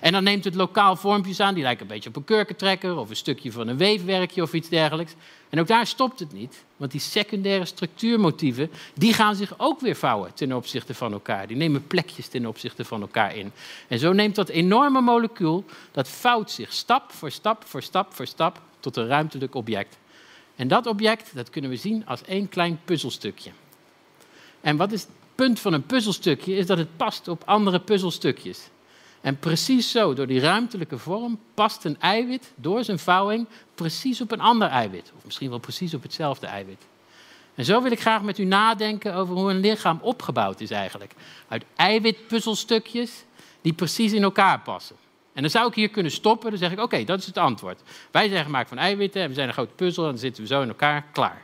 En 0.00 0.12
dan 0.12 0.24
neemt 0.24 0.44
het 0.44 0.54
lokaal 0.54 0.96
vormpjes 0.96 1.40
aan, 1.40 1.54
die 1.54 1.62
lijken 1.62 1.82
een 1.82 1.92
beetje 1.92 2.08
op 2.08 2.16
een 2.16 2.24
kurkentrekker 2.24 2.96
of 2.96 3.10
een 3.10 3.16
stukje 3.16 3.52
van 3.52 3.68
een 3.68 3.76
weefwerkje 3.76 4.42
of 4.42 4.52
iets 4.52 4.68
dergelijks. 4.68 5.14
En 5.48 5.60
ook 5.60 5.66
daar 5.66 5.86
stopt 5.86 6.18
het 6.18 6.32
niet, 6.32 6.64
want 6.76 6.90
die 6.90 7.00
secundaire 7.00 7.64
structuurmotieven, 7.64 8.70
die 8.94 9.12
gaan 9.12 9.34
zich 9.34 9.54
ook 9.56 9.80
weer 9.80 9.96
vouwen 9.96 10.34
ten 10.34 10.52
opzichte 10.52 10.94
van 10.94 11.12
elkaar. 11.12 11.46
Die 11.46 11.56
nemen 11.56 11.86
plekjes 11.86 12.28
ten 12.28 12.46
opzichte 12.46 12.84
van 12.84 13.00
elkaar 13.00 13.36
in. 13.36 13.52
En 13.88 13.98
zo 13.98 14.12
neemt 14.12 14.34
dat 14.34 14.48
enorme 14.48 15.00
molecuul, 15.00 15.64
dat 15.90 16.08
vouwt 16.08 16.50
zich 16.50 16.72
stap 16.72 17.12
voor 17.12 17.30
stap 17.30 17.64
voor 17.66 17.82
stap 17.82 18.14
voor 18.14 18.26
stap 18.26 18.60
tot 18.82 18.96
een 18.96 19.06
ruimtelijk 19.06 19.54
object. 19.54 19.98
En 20.56 20.68
dat 20.68 20.86
object, 20.86 21.34
dat 21.34 21.50
kunnen 21.50 21.70
we 21.70 21.76
zien 21.76 22.06
als 22.06 22.22
één 22.22 22.48
klein 22.48 22.80
puzzelstukje. 22.84 23.50
En 24.60 24.76
wat 24.76 24.92
is 24.92 25.00
het 25.00 25.10
punt 25.34 25.60
van 25.60 25.72
een 25.72 25.86
puzzelstukje? 25.86 26.54
Is 26.54 26.66
dat 26.66 26.78
het 26.78 26.96
past 26.96 27.28
op 27.28 27.42
andere 27.44 27.80
puzzelstukjes. 27.80 28.68
En 29.20 29.38
precies 29.38 29.90
zo, 29.90 30.14
door 30.14 30.26
die 30.26 30.40
ruimtelijke 30.40 30.98
vorm, 30.98 31.38
past 31.54 31.84
een 31.84 32.00
eiwit 32.00 32.52
door 32.54 32.84
zijn 32.84 32.98
vouwing 32.98 33.46
precies 33.74 34.20
op 34.20 34.32
een 34.32 34.40
ander 34.40 34.68
eiwit. 34.68 35.12
Of 35.16 35.24
misschien 35.24 35.50
wel 35.50 35.58
precies 35.58 35.94
op 35.94 36.02
hetzelfde 36.02 36.46
eiwit. 36.46 36.86
En 37.54 37.64
zo 37.64 37.82
wil 37.82 37.90
ik 37.90 38.00
graag 38.00 38.22
met 38.22 38.38
u 38.38 38.44
nadenken 38.44 39.14
over 39.14 39.34
hoe 39.34 39.50
een 39.50 39.60
lichaam 39.60 39.98
opgebouwd 40.02 40.60
is 40.60 40.70
eigenlijk. 40.70 41.14
Uit 41.48 41.64
eiwitpuzzelstukjes 41.76 43.24
die 43.60 43.72
precies 43.72 44.12
in 44.12 44.22
elkaar 44.22 44.60
passen. 44.60 44.96
En 45.32 45.42
dan 45.42 45.50
zou 45.50 45.68
ik 45.68 45.74
hier 45.74 45.88
kunnen 45.88 46.12
stoppen, 46.12 46.50
dan 46.50 46.58
zeg 46.58 46.72
ik, 46.72 46.80
oké, 46.80 47.04
dat 47.04 47.18
is 47.18 47.26
het 47.26 47.38
antwoord. 47.38 47.82
Wij 48.10 48.28
zijn 48.28 48.44
gemaakt 48.44 48.68
van 48.68 48.78
eiwitten 48.78 49.22
en 49.22 49.28
we 49.28 49.34
zijn 49.34 49.48
een 49.48 49.54
grote 49.54 49.74
puzzel 49.74 50.04
en 50.04 50.10
dan 50.10 50.18
zitten 50.18 50.42
we 50.42 50.48
zo 50.48 50.62
in 50.62 50.68
elkaar, 50.68 51.04
klaar. 51.12 51.42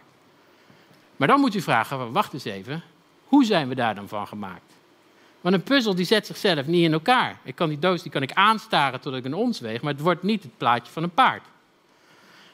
Maar 1.16 1.28
dan 1.28 1.40
moet 1.40 1.54
u 1.54 1.60
vragen, 1.60 2.12
wacht 2.12 2.32
eens 2.32 2.44
even, 2.44 2.82
hoe 3.24 3.44
zijn 3.44 3.68
we 3.68 3.74
daar 3.74 3.94
dan 3.94 4.08
van 4.08 4.26
gemaakt? 4.26 4.72
Want 5.40 5.54
een 5.54 5.62
puzzel 5.62 5.94
die 5.94 6.04
zet 6.04 6.26
zichzelf 6.26 6.66
niet 6.66 6.84
in 6.84 6.92
elkaar. 6.92 7.38
Ik 7.42 7.54
kan 7.54 7.68
die 7.68 7.78
doos 7.78 8.02
die 8.02 8.10
kan 8.10 8.22
ik 8.22 8.32
aanstaren 8.32 9.00
tot 9.00 9.14
ik 9.14 9.24
een 9.24 9.34
ons 9.34 9.60
weeg, 9.60 9.82
maar 9.82 9.92
het 9.92 10.02
wordt 10.02 10.22
niet 10.22 10.42
het 10.42 10.56
plaatje 10.56 10.92
van 10.92 11.02
een 11.02 11.14
paard. 11.14 11.42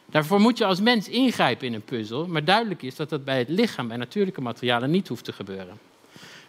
Daarvoor 0.07 0.41
moet 0.41 0.59
je 0.59 0.65
als 0.65 0.81
mens 0.81 1.09
ingrijpen 1.09 1.67
in 1.67 1.75
een 1.75 1.85
puzzel, 1.85 2.27
maar 2.27 2.45
duidelijk 2.45 2.83
is 2.83 2.97
dat 2.97 3.09
dat 3.09 3.25
bij 3.25 3.39
het 3.39 3.49
lichaam 3.49 3.91
en 3.91 3.99
natuurlijke 3.99 4.41
materialen 4.41 4.91
niet 4.91 5.09
hoeft 5.09 5.25
te 5.25 5.33
gebeuren. 5.33 5.79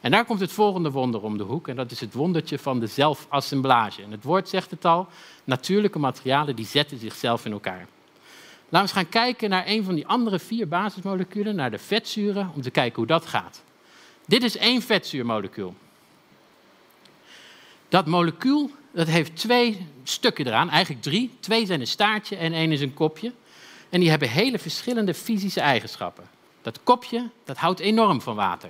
En 0.02 0.12
daar 0.12 0.26
komt 0.26 0.40
het 0.40 0.52
volgende 0.52 0.92
wonder 0.92 1.22
om 1.22 1.38
de 1.38 1.44
hoek, 1.44 1.68
en 1.68 1.76
dat 1.76 1.92
is 1.92 2.00
het 2.00 2.14
wondertje 2.14 2.60
van 2.60 2.80
de 2.80 2.88
zelfassemblage. 2.88 4.04
En 4.04 4.12
het 4.12 4.24
woord 4.24 4.50
zegt 4.50 4.72
het 4.72 4.86
al, 4.86 5.08
natuurlijke 5.44 6.00
materialen 6.00 6.56
die 6.56 6.66
zetten 6.66 7.00
zichzelf 7.00 7.46
in 7.46 7.52
elkaar. 7.52 7.88
Laten 8.70 8.70
we 8.70 8.78
eens 8.80 8.92
gaan 8.92 9.10
kijken 9.10 9.50
naar 9.50 9.68
een 9.68 9.84
van 9.84 9.96
die 9.96 10.08
andere 10.08 10.40
vier 10.40 10.68
basismoleculen, 10.68 11.56
naar 11.56 11.72
de 11.72 11.78
vetzuren, 11.78 12.52
om 12.56 12.62
te 12.62 12.72
kijken 12.72 12.96
hoe 12.96 13.06
dat 13.06 13.26
gaat. 13.26 13.64
Dit 14.26 14.44
is 14.44 14.58
één 14.58 14.82
vetzuurmolecuul. 14.82 15.76
Dat 17.90 18.06
molecuul 18.06 18.72
dat 18.96 19.08
heeft 19.08 19.36
twee 19.36 19.88
stukken 20.04 20.48
eraan, 20.48 20.70
eigenlijk 20.70 21.04
drie. 21.04 21.32
Twee 21.40 21.66
zijn 21.66 21.80
een 21.80 21.88
staartje 21.88 22.36
en 22.36 22.54
één 22.54 22.72
is 22.72 22.82
een 22.82 22.94
kopje. 22.94 23.34
En 23.90 24.00
die 24.00 24.10
hebben 24.10 24.30
hele 24.30 24.60
verschillende 24.60 25.14
fysische 25.14 25.60
eigenschappen. 25.60 26.24
Dat 26.62 26.80
kopje, 26.84 27.30
dat 27.44 27.58
houdt 27.58 27.80
enorm 27.80 28.22
van 28.22 28.36
water. 28.36 28.70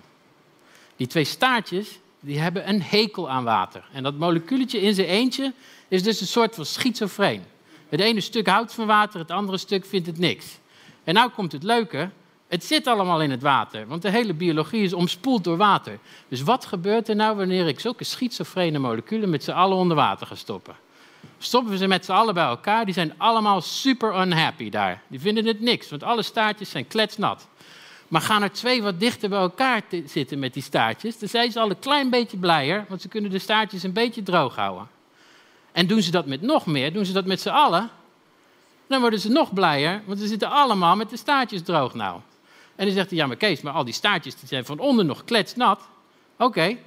Die 0.96 1.08
twee 1.08 1.24
staartjes, 1.24 2.00
die 2.20 2.40
hebben 2.40 2.70
een 2.70 2.82
hekel 2.82 3.30
aan 3.30 3.44
water. 3.44 3.88
En 3.92 4.04
dat 4.04 4.18
moleculetje 4.18 4.82
in 4.82 4.94
zijn 4.94 5.08
eentje 5.08 5.54
is 5.88 6.04
dus 6.04 6.22
een 6.22 6.28
soort 6.28 6.56
van 6.56 6.66
schizofreen. 6.66 7.44
Het 7.90 8.00
ene 8.00 8.22
stuk 8.22 8.48
houdt 8.48 8.74
van 8.74 8.88
water, 8.88 9.20
het 9.20 9.32
andere 9.32 9.58
stuk 9.58 9.86
vindt 9.86 10.08
het 10.08 10.18
niks. 10.18 10.60
En 11.04 11.14
nou 11.14 11.30
komt 11.30 11.52
het 11.52 11.64
leuke, 11.64 12.10
het 12.48 12.64
zit 12.64 12.88
allemaal 12.88 13.22
in 13.22 13.32
het 13.32 13.42
water, 13.42 13.88
want 13.88 14.02
de 14.02 14.10
hele 14.10 14.34
biologie 14.34 14.84
is 14.84 14.94
omspoeld 14.94 15.44
door 15.44 15.58
water. 15.58 16.00
Dus 16.28 16.42
wat 16.42 16.66
gebeurt 16.66 17.10
er 17.10 17.16
nou 17.16 17.38
wanneer 17.38 17.68
ik 17.68 17.80
zulke 17.80 18.04
schizofrene 18.04 18.80
moleculen 18.80 19.30
met 19.30 19.44
z'n 19.44 19.52
allen 19.52 19.78
onder 19.78 19.96
water 19.98 20.28
ga 20.28 20.36
stoppen? 20.36 20.76
Stoppen 21.38 21.72
we 21.72 21.78
ze 21.78 21.88
met 21.88 22.06
z'n 22.06 22.12
allen 22.12 22.34
bij 22.34 22.46
elkaar, 22.46 22.86
die 22.86 22.94
zijn 22.94 23.14
allemaal 23.18 23.62
super 23.62 24.22
unhappy 24.22 24.70
daar. 24.70 25.02
Die 25.08 25.20
vinden 25.20 25.46
het 25.46 25.60
niks, 25.60 25.90
want 25.90 26.04
alle 26.04 26.24
staartjes 26.24 26.70
zijn 26.70 26.88
kletsnat. 26.88 27.48
Maar 28.08 28.22
gaan 28.22 28.42
er 28.42 28.52
twee 28.52 28.84
wat 28.84 29.00
dichter 29.00 29.30
bij 29.30 29.40
elkaar 29.40 29.82
zitten 30.06 30.40
met 30.40 30.54
die 30.54 30.64
staartjes, 30.64 31.20
dan 31.20 31.30
zijn 31.30 31.52
ze 31.52 31.60
al 31.60 31.70
een 31.70 31.80
klein 31.80 32.10
beetje 32.10 32.38
blijer, 32.38 32.86
want 32.90 33.02
ze 33.02 33.08
kunnen 33.08 33.32
de 33.32 33.40
staartjes 33.40 33.84
een 33.84 33.94
beetje 33.94 34.24
droog 34.24 34.56
houden. 34.56 34.88
En 35.72 35.88
doen 35.88 36.02
ze 36.02 36.12
dat 36.12 36.26
met 36.26 36.42
nog 36.42 36.66
meer, 36.66 36.94
doen 36.94 37.06
ze 37.06 37.14
dat 37.14 37.26
met 37.26 37.42
z'n 37.42 37.50
allen, 37.50 37.90
dan 38.88 39.02
worden 39.02 39.20
ze 39.20 39.30
nog 39.30 39.54
blijer, 39.54 40.02
want 40.06 40.20
ze 40.20 40.28
zitten 40.28 40.50
allemaal 40.50 40.96
met 40.96 41.10
de 41.10 41.18
staartjes 41.18 41.64
droog 41.64 41.94
nou. 41.94 42.20
En 42.76 42.86
dan 42.86 42.96
zegt 42.96 43.10
hij, 43.10 43.18
ja 43.18 43.28
maar 43.28 43.36
Kees, 43.36 43.62
maar 43.62 43.74
al 43.74 43.86
die 43.86 43.94
staartjes 43.94 44.36
die 44.36 44.48
zijn 44.48 44.66
van 44.66 44.80
onder 44.80 45.06
nog 45.06 45.24
kletsnat. 45.24 45.82
Oké, 46.38 46.78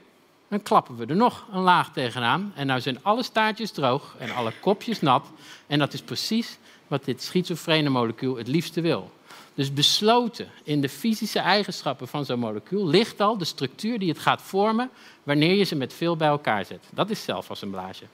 dan 0.48 0.62
klappen 0.62 0.96
we 0.96 1.06
er 1.06 1.16
nog 1.16 1.46
een 1.52 1.60
laag 1.60 1.92
tegenaan. 1.92 2.52
En 2.54 2.66
nou 2.66 2.80
zijn 2.80 3.02
alle 3.02 3.22
staartjes 3.22 3.70
droog 3.70 4.14
en 4.18 4.34
alle 4.34 4.52
kopjes 4.60 5.00
nat. 5.00 5.26
En 5.66 5.78
dat 5.78 5.92
is 5.92 6.02
precies 6.02 6.58
wat 6.86 7.04
dit 7.04 7.22
schizofrene 7.22 7.88
molecuul 7.88 8.36
het 8.36 8.48
liefste 8.48 8.80
wil. 8.80 9.10
Dus 9.58 9.72
besloten 9.72 10.48
in 10.62 10.80
de 10.80 10.88
fysische 10.88 11.38
eigenschappen 11.38 12.08
van 12.08 12.24
zo'n 12.24 12.38
molecuul 12.38 12.86
ligt 12.86 13.20
al 13.20 13.38
de 13.38 13.44
structuur 13.44 13.98
die 13.98 14.08
het 14.08 14.18
gaat 14.18 14.42
vormen 14.42 14.90
wanneer 15.22 15.54
je 15.54 15.64
ze 15.64 15.74
met 15.74 15.94
veel 15.94 16.16
bij 16.16 16.28
elkaar 16.28 16.64
zet. 16.64 16.84
Dat 16.90 17.10
is 17.10 17.22
zelfassemblage. 17.22 18.04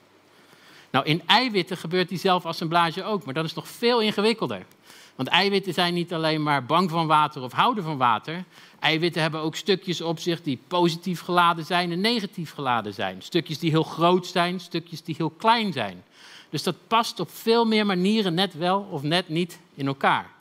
Nou, 0.90 1.04
in 1.04 1.22
eiwitten 1.26 1.76
gebeurt 1.76 2.08
die 2.08 2.18
zelfassemblage 2.18 3.04
ook, 3.04 3.24
maar 3.24 3.34
dat 3.34 3.44
is 3.44 3.54
nog 3.54 3.68
veel 3.68 4.00
ingewikkelder. 4.00 4.66
Want 5.14 5.28
eiwitten 5.28 5.74
zijn 5.74 5.94
niet 5.94 6.12
alleen 6.12 6.42
maar 6.42 6.64
bang 6.64 6.90
van 6.90 7.06
water 7.06 7.42
of 7.42 7.52
houden 7.52 7.84
van 7.84 7.96
water. 7.96 8.44
Eiwitten 8.78 9.22
hebben 9.22 9.40
ook 9.40 9.56
stukjes 9.56 10.00
op 10.00 10.18
zich 10.18 10.42
die 10.42 10.58
positief 10.68 11.20
geladen 11.20 11.64
zijn 11.64 11.92
en 11.92 12.00
negatief 12.00 12.52
geladen 12.52 12.94
zijn. 12.94 13.22
Stukjes 13.22 13.58
die 13.58 13.70
heel 13.70 13.82
groot 13.82 14.26
zijn, 14.26 14.60
stukjes 14.60 15.02
die 15.02 15.14
heel 15.18 15.30
klein 15.30 15.72
zijn. 15.72 16.04
Dus 16.50 16.62
dat 16.62 16.76
past 16.86 17.20
op 17.20 17.30
veel 17.30 17.64
meer 17.64 17.86
manieren 17.86 18.34
net 18.34 18.54
wel 18.54 18.88
of 18.90 19.02
net 19.02 19.28
niet 19.28 19.58
in 19.74 19.86
elkaar. 19.86 20.33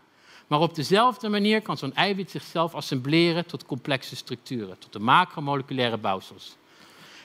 Maar 0.47 0.59
op 0.59 0.75
dezelfde 0.75 1.29
manier 1.29 1.61
kan 1.61 1.77
zo'n 1.77 1.93
eiwit 1.93 2.31
zichzelf 2.31 2.75
assembleren 2.75 3.45
tot 3.45 3.65
complexe 3.65 4.15
structuren, 4.15 4.79
tot 4.79 4.93
de 4.93 4.99
macromoleculaire 4.99 5.97
bouwsels. 5.97 6.55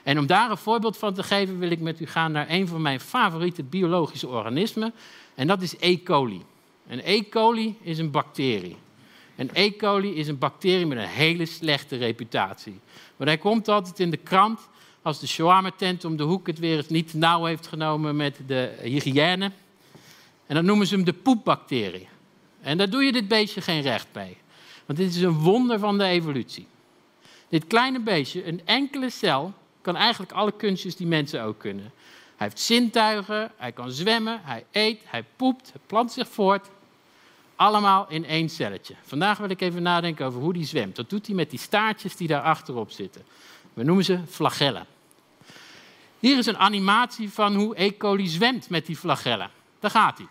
En 0.02 0.18
om 0.18 0.26
daar 0.26 0.50
een 0.50 0.56
voorbeeld 0.56 0.96
van 0.96 1.14
te 1.14 1.22
geven, 1.22 1.58
wil 1.58 1.70
ik 1.70 1.80
met 1.80 2.00
u 2.00 2.06
gaan 2.06 2.32
naar 2.32 2.46
een 2.48 2.68
van 2.68 2.82
mijn 2.82 3.00
favoriete 3.00 3.62
biologische 3.62 4.28
organismen. 4.28 4.94
En 5.34 5.46
dat 5.46 5.62
is 5.62 5.74
E. 5.78 6.02
coli. 6.02 6.44
En 6.86 7.00
E. 7.04 7.28
coli 7.28 7.76
is 7.80 7.98
een 7.98 8.10
bacterie. 8.10 8.76
En 9.36 9.50
E. 9.52 9.76
coli 9.76 10.14
is 10.14 10.28
een 10.28 10.38
bacterie 10.38 10.86
met 10.86 10.98
een 10.98 11.04
hele 11.04 11.46
slechte 11.46 11.96
reputatie. 11.96 12.80
Want 13.16 13.30
hij 13.30 13.38
komt 13.38 13.68
altijd 13.68 14.00
in 14.00 14.10
de 14.10 14.16
krant 14.16 14.68
als 15.02 15.20
de 15.20 15.26
shawarma-tent 15.26 16.04
om 16.04 16.16
de 16.16 16.22
hoek 16.22 16.46
het 16.46 16.58
weer 16.58 16.76
eens 16.76 16.88
niet 16.88 17.14
nauw 17.14 17.44
heeft 17.44 17.66
genomen 17.66 18.16
met 18.16 18.40
de 18.46 18.78
hygiëne. 18.82 19.52
En 20.46 20.54
dan 20.54 20.64
noemen 20.64 20.86
ze 20.86 20.94
hem 20.94 21.04
de 21.04 21.12
poepbacterie. 21.12 22.08
En 22.60 22.78
daar 22.78 22.90
doe 22.90 23.04
je 23.04 23.12
dit 23.12 23.28
beestje 23.28 23.60
geen 23.60 23.80
recht 23.80 24.06
mee. 24.12 24.36
Want 24.86 24.98
dit 24.98 25.14
is 25.14 25.22
een 25.22 25.38
wonder 25.38 25.78
van 25.78 25.98
de 25.98 26.04
evolutie. 26.04 26.66
Dit 27.48 27.66
kleine 27.66 28.00
beestje, 28.00 28.46
een 28.46 28.60
enkele 28.64 29.10
cel, 29.10 29.54
kan 29.80 29.96
eigenlijk 29.96 30.32
alle 30.32 30.52
kunstjes 30.52 30.96
die 30.96 31.06
mensen 31.06 31.42
ook 31.42 31.58
kunnen. 31.58 31.92
Hij 32.36 32.46
heeft 32.46 32.60
zintuigen, 32.60 33.50
hij 33.56 33.72
kan 33.72 33.90
zwemmen, 33.90 34.40
hij 34.42 34.64
eet, 34.72 35.02
hij 35.04 35.24
poept, 35.36 35.70
hij 35.72 35.80
plant 35.86 36.12
zich 36.12 36.28
voort. 36.28 36.68
Allemaal 37.56 38.06
in 38.08 38.24
één 38.24 38.48
celletje. 38.48 38.94
Vandaag 39.02 39.38
wil 39.38 39.50
ik 39.50 39.60
even 39.60 39.82
nadenken 39.82 40.26
over 40.26 40.40
hoe 40.40 40.52
die 40.52 40.64
zwemt. 40.64 40.96
Dat 40.96 41.10
doet 41.10 41.26
hij 41.26 41.34
met 41.34 41.50
die 41.50 41.58
staartjes 41.58 42.16
die 42.16 42.28
daar 42.28 42.42
achterop 42.42 42.90
zitten. 42.90 43.22
We 43.74 43.84
noemen 43.84 44.04
ze 44.04 44.18
flagellen. 44.28 44.86
Hier 46.18 46.38
is 46.38 46.46
een 46.46 46.58
animatie 46.58 47.30
van 47.30 47.54
hoe 47.54 47.82
E. 47.82 47.96
coli 47.96 48.26
zwemt 48.26 48.70
met 48.70 48.86
die 48.86 48.96
flagellen. 48.96 49.50
Daar 49.80 49.90
gaat 49.90 50.18
hij. 50.18 50.26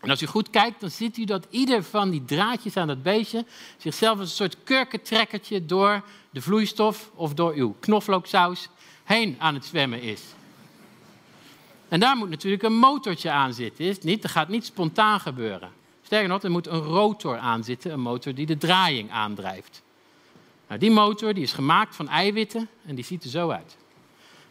En 0.00 0.10
als 0.10 0.22
u 0.22 0.26
goed 0.26 0.50
kijkt, 0.50 0.80
dan 0.80 0.90
ziet 0.90 1.16
u 1.16 1.24
dat 1.24 1.46
ieder 1.50 1.82
van 1.82 2.10
die 2.10 2.24
draadjes 2.24 2.76
aan 2.76 2.86
dat 2.86 3.02
beestje 3.02 3.44
zichzelf 3.76 4.18
als 4.18 4.28
een 4.28 4.36
soort 4.36 4.56
kurkentrekkertje 4.64 5.66
door 5.66 6.02
de 6.30 6.40
vloeistof 6.40 7.10
of 7.14 7.34
door 7.34 7.52
uw 7.52 7.76
knoflooksaus 7.80 8.68
heen 9.04 9.36
aan 9.38 9.54
het 9.54 9.64
zwemmen 9.64 10.02
is. 10.02 10.22
En 11.88 12.00
daar 12.00 12.16
moet 12.16 12.30
natuurlijk 12.30 12.62
een 12.62 12.76
motortje 12.76 13.30
aan 13.30 13.54
zitten, 13.54 13.96
niet? 14.00 14.22
Dat 14.22 14.30
gaat 14.30 14.48
niet 14.48 14.64
spontaan 14.64 15.20
gebeuren. 15.20 15.70
Sterker 16.02 16.28
nog, 16.28 16.42
er 16.42 16.50
moet 16.50 16.66
een 16.66 16.82
rotor 16.82 17.38
aan 17.38 17.64
zitten, 17.64 17.92
een 17.92 18.00
motor 18.00 18.34
die 18.34 18.46
de 18.46 18.58
draaiing 18.58 19.10
aandrijft. 19.10 19.82
Nou, 20.68 20.80
die 20.80 20.90
motor 20.90 21.34
die 21.34 21.42
is 21.42 21.52
gemaakt 21.52 21.96
van 21.96 22.08
eiwitten 22.08 22.68
en 22.86 22.94
die 22.94 23.04
ziet 23.04 23.24
er 23.24 23.30
zo 23.30 23.50
uit. 23.50 23.76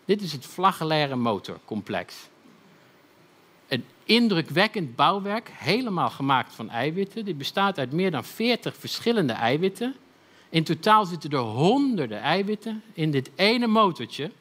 Dit 0.05 0.21
is 0.21 0.31
het 0.31 0.45
flagellaire 0.45 1.15
motorcomplex. 1.15 2.15
Indrukwekkend 4.07 4.95
bouwwerk, 4.95 5.51
helemaal 5.53 6.09
gemaakt 6.09 6.53
van 6.53 6.69
eiwitten. 6.69 7.25
Dit 7.25 7.37
bestaat 7.37 7.77
uit 7.77 7.91
meer 7.91 8.11
dan 8.11 8.23
40 8.23 8.75
verschillende 8.75 9.33
eiwitten. 9.33 9.95
In 10.49 10.63
totaal 10.63 11.05
zitten 11.05 11.29
er 11.29 11.37
honderden 11.37 12.21
eiwitten 12.21 12.83
in 12.93 13.11
dit 13.11 13.29
ene 13.35 13.67
motortje. 13.67 14.31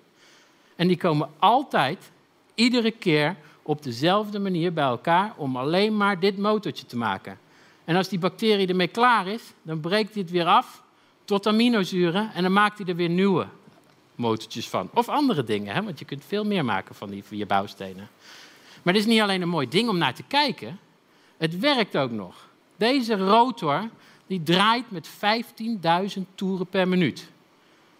En 0.76 0.88
die 0.88 0.96
komen 0.96 1.28
altijd, 1.38 2.10
iedere 2.54 2.90
keer, 2.90 3.36
op 3.62 3.82
dezelfde 3.82 4.38
manier 4.38 4.72
bij 4.72 4.84
elkaar 4.84 5.34
om 5.36 5.56
alleen 5.56 5.96
maar 5.96 6.20
dit 6.20 6.38
motortje 6.38 6.86
te 6.86 6.96
maken. 6.96 7.38
En 7.84 7.96
als 7.96 8.08
die 8.08 8.18
bacterie 8.18 8.66
ermee 8.66 8.88
klaar 8.88 9.26
is, 9.26 9.42
dan 9.62 9.80
breekt 9.80 10.14
het 10.14 10.30
weer 10.30 10.46
af 10.46 10.82
tot 11.24 11.46
aminozuren 11.46 12.30
en 12.34 12.42
dan 12.42 12.52
maakt 12.52 12.78
hij 12.78 12.86
er 12.86 12.96
weer 12.96 13.08
nieuwe 13.08 13.46
motortjes 14.14 14.68
van. 14.68 14.90
Of 14.94 15.08
andere 15.08 15.44
dingen, 15.44 15.74
hè? 15.74 15.82
want 15.82 15.98
je 15.98 16.04
kunt 16.04 16.24
veel 16.26 16.44
meer 16.44 16.64
maken 16.64 16.94
van 16.94 17.10
die 17.10 17.24
vier 17.24 17.46
bouwstenen. 17.46 18.08
Maar 18.86 18.94
het 18.94 19.04
is 19.04 19.10
niet 19.10 19.20
alleen 19.20 19.42
een 19.42 19.48
mooi 19.48 19.68
ding 19.68 19.88
om 19.88 19.98
naar 19.98 20.14
te 20.14 20.22
kijken, 20.22 20.78
het 21.36 21.58
werkt 21.58 21.96
ook 21.96 22.10
nog. 22.10 22.48
Deze 22.76 23.16
rotor 23.16 23.88
die 24.26 24.42
draait 24.42 24.90
met 24.90 25.08
15.000 26.16 26.22
toeren 26.34 26.66
per 26.66 26.88
minuut. 26.88 27.30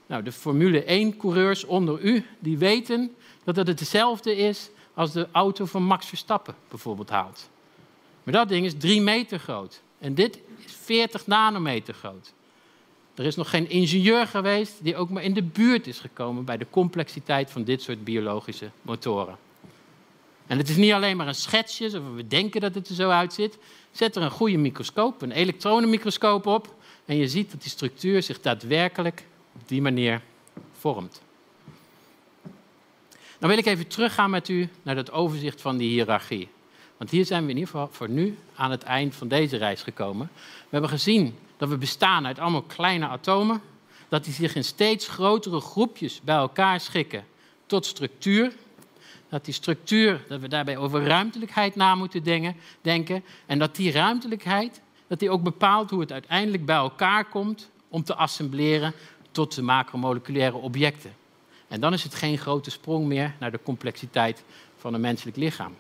Nou, 0.07 0.23
de 0.23 0.33
Formule 0.33 1.13
1-coureurs 1.13 1.65
onder 1.65 2.01
u 2.01 2.27
die 2.39 2.59
weten 2.59 3.15
dat 3.45 3.57
het 3.57 3.69
hetzelfde 3.69 4.37
is 4.37 4.71
als 4.95 5.13
de 5.13 5.29
auto 5.33 5.65
van 5.65 5.83
Max 5.83 6.07
Verstappen 6.07 6.55
bijvoorbeeld 6.69 7.11
haalt. 7.11 7.49
Maar 8.23 8.35
dat 8.35 8.49
ding 8.49 8.67
is 8.67 8.75
3 8.79 9.01
meter 9.01 9.39
groot. 9.39 9.83
En 9.99 10.15
dit 10.15 10.41
is 10.65 10.73
40 10.73 11.27
nanometer 11.27 11.95
groot. 11.95 12.33
Er 13.15 13.25
is 13.25 13.37
nog 13.37 13.51
geen 13.51 13.69
ingenieur 13.69 14.27
geweest 14.27 14.75
die 14.83 14.97
ook 14.97 15.11
maar 15.11 15.23
in 15.23 15.35
de 15.35 15.43
buurt 15.43 15.87
is 15.87 16.01
gekomen 16.01 16.45
bij 16.45 16.57
de 16.57 16.67
complexiteit 16.71 17.51
van 17.51 17.65
dit 17.65 17.83
soort 17.83 18.05
biologische 18.05 18.71
motoren. 18.83 19.46
En 20.47 20.59
het 20.59 20.69
is 20.69 20.77
niet 20.77 20.93
alleen 20.93 21.17
maar 21.17 21.27
een 21.27 21.35
schetsje, 21.35 21.91
zoals 21.91 22.15
we 22.15 22.27
denken 22.27 22.61
dat 22.61 22.75
het 22.75 22.89
er 22.89 22.95
zo 22.95 23.11
uitziet. 23.11 23.59
Zet 23.91 24.17
er 24.17 24.23
een 24.23 24.31
goede 24.31 24.57
microscoop, 24.57 25.23
een 25.23 25.33
elektronenmicroscoop 25.33 26.47
op. 26.47 26.75
En 27.05 27.17
je 27.17 27.29
ziet 27.29 27.51
dat 27.51 27.63
die 27.63 27.71
structuur 27.71 28.23
zich 28.23 28.41
daadwerkelijk 28.41 29.25
op 29.55 29.69
die 29.69 29.83
manier 29.83 30.23
vormt. 30.79 31.21
Dan 33.39 33.49
wil 33.49 33.59
ik 33.59 33.67
even 33.67 33.87
teruggaan 33.87 34.31
met 34.31 34.49
u 34.49 34.69
naar 34.83 34.97
het 34.97 35.11
overzicht 35.11 35.61
van 35.61 35.77
die 35.77 35.89
hiërarchie. 35.89 36.49
Want 36.97 37.11
hier 37.11 37.25
zijn 37.25 37.45
we 37.45 37.51
in 37.51 37.57
ieder 37.57 37.71
geval 37.71 37.89
voor 37.93 38.09
nu 38.09 38.39
aan 38.55 38.71
het 38.71 38.83
eind 38.83 39.15
van 39.15 39.29
deze 39.29 39.57
reis 39.57 39.83
gekomen. 39.83 40.31
We 40.35 40.69
hebben 40.71 40.91
gezien 40.91 41.35
dat 41.57 41.69
we 41.69 41.77
bestaan 41.77 42.27
uit 42.27 42.39
allemaal 42.39 42.63
kleine 42.63 43.07
atomen. 43.07 43.61
Dat 44.09 44.25
die 44.25 44.33
zich 44.33 44.55
in 44.55 44.65
steeds 44.65 45.09
grotere 45.09 45.61
groepjes 45.61 46.21
bij 46.21 46.37
elkaar 46.37 46.81
schikken 46.81 47.25
tot 47.67 47.87
structuur. 47.87 48.53
Dat 49.29 49.45
die 49.45 49.55
structuur, 49.55 50.25
dat 50.29 50.41
we 50.41 50.49
daarbij 50.49 50.77
over 50.77 51.07
ruimtelijkheid 51.07 51.75
na 51.77 51.95
moeten 51.95 52.23
denken. 52.83 53.25
En 53.47 53.59
dat 53.59 53.77
die 53.77 53.93
ruimtelijkheid, 53.93 54.81
dat 55.07 55.19
die 55.19 55.31
ook 55.31 55.43
bepaalt 55.43 55.91
hoe 55.91 56.01
het 56.01 56.13
uiteindelijk 56.13 56.65
bij 56.65 56.77
elkaar 56.77 57.25
komt 57.25 57.71
om 57.89 58.03
te 58.03 58.15
assembleren 58.15 58.93
tot 59.31 59.55
de 59.55 59.63
macromoleculaire 59.63 60.57
objecten. 60.57 61.15
En 61.69 61.81
dan 61.81 61.93
is 61.93 62.03
het 62.03 62.15
geen 62.15 62.39
grote 62.39 62.71
sprong 62.71 63.07
meer 63.07 63.35
naar 63.39 63.51
de 63.51 63.61
complexiteit 63.63 64.43
van 64.77 64.95
een 64.95 65.01
menselijk 65.01 65.37
lichaam. 65.37 65.75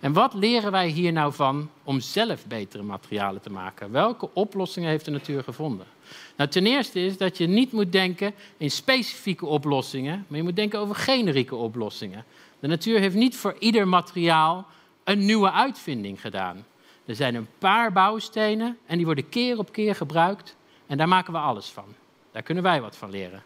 En 0.00 0.12
wat 0.12 0.34
leren 0.34 0.72
wij 0.72 0.88
hier 0.88 1.12
nou 1.12 1.32
van 1.32 1.70
om 1.84 2.00
zelf 2.00 2.46
betere 2.46 2.82
materialen 2.82 3.40
te 3.40 3.50
maken? 3.50 3.92
Welke 3.92 4.28
oplossingen 4.32 4.88
heeft 4.88 5.04
de 5.04 5.10
natuur 5.10 5.42
gevonden? 5.42 5.86
Nou, 6.36 6.50
ten 6.50 6.66
eerste 6.66 7.00
is 7.00 7.16
dat 7.16 7.38
je 7.38 7.46
niet 7.46 7.72
moet 7.72 7.92
denken 7.92 8.34
in 8.56 8.70
specifieke 8.70 9.46
oplossingen, 9.46 10.24
maar 10.28 10.38
je 10.38 10.44
moet 10.44 10.56
denken 10.56 10.78
over 10.78 10.94
generieke 10.94 11.54
oplossingen. 11.54 12.24
De 12.60 12.66
natuur 12.66 12.98
heeft 12.98 13.14
niet 13.14 13.36
voor 13.36 13.56
ieder 13.58 13.88
materiaal 13.88 14.66
een 15.04 15.24
nieuwe 15.24 15.52
uitvinding 15.52 16.20
gedaan. 16.20 16.66
Er 17.04 17.14
zijn 17.14 17.34
een 17.34 17.48
paar 17.58 17.92
bouwstenen 17.92 18.78
en 18.86 18.96
die 18.96 19.06
worden 19.06 19.28
keer 19.28 19.58
op 19.58 19.72
keer 19.72 19.94
gebruikt. 19.94 20.56
En 20.86 20.98
daar 20.98 21.08
maken 21.08 21.32
we 21.32 21.38
alles 21.38 21.66
van. 21.66 21.94
Daar 22.32 22.42
kunnen 22.42 22.62
wij 22.62 22.80
wat 22.80 22.96
van 22.96 23.10
leren. 23.10 23.42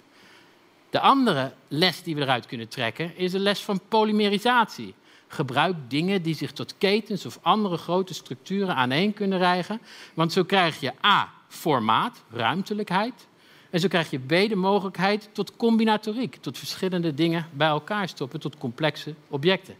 De 0.90 1.00
andere 1.00 1.52
les 1.68 2.02
die 2.02 2.14
we 2.14 2.20
eruit 2.20 2.46
kunnen 2.46 2.68
trekken 2.68 3.16
is 3.16 3.32
een 3.32 3.40
les 3.40 3.60
van 3.60 3.80
polymerisatie. 3.88 4.94
Gebruik 5.26 5.76
dingen 5.88 6.22
die 6.22 6.34
zich 6.34 6.52
tot 6.52 6.78
ketens 6.78 7.26
of 7.26 7.38
andere 7.42 7.76
grote 7.76 8.14
structuren 8.14 8.74
aaneen 8.74 9.14
kunnen 9.14 9.38
rijgen. 9.38 9.80
Want 10.14 10.32
zo 10.32 10.44
krijg 10.44 10.80
je 10.80 10.92
A, 11.04 11.32
formaat, 11.48 12.22
ruimtelijkheid. 12.30 13.26
En 13.74 13.80
zo 13.80 13.88
krijg 13.88 14.10
je 14.10 14.18
B, 14.18 14.28
de 14.28 14.56
mogelijkheid 14.56 15.28
tot 15.32 15.56
combinatoriek, 15.56 16.36
tot 16.36 16.58
verschillende 16.58 17.14
dingen 17.14 17.46
bij 17.52 17.68
elkaar 17.68 18.08
stoppen, 18.08 18.40
tot 18.40 18.58
complexe 18.58 19.14
objecten. 19.28 19.74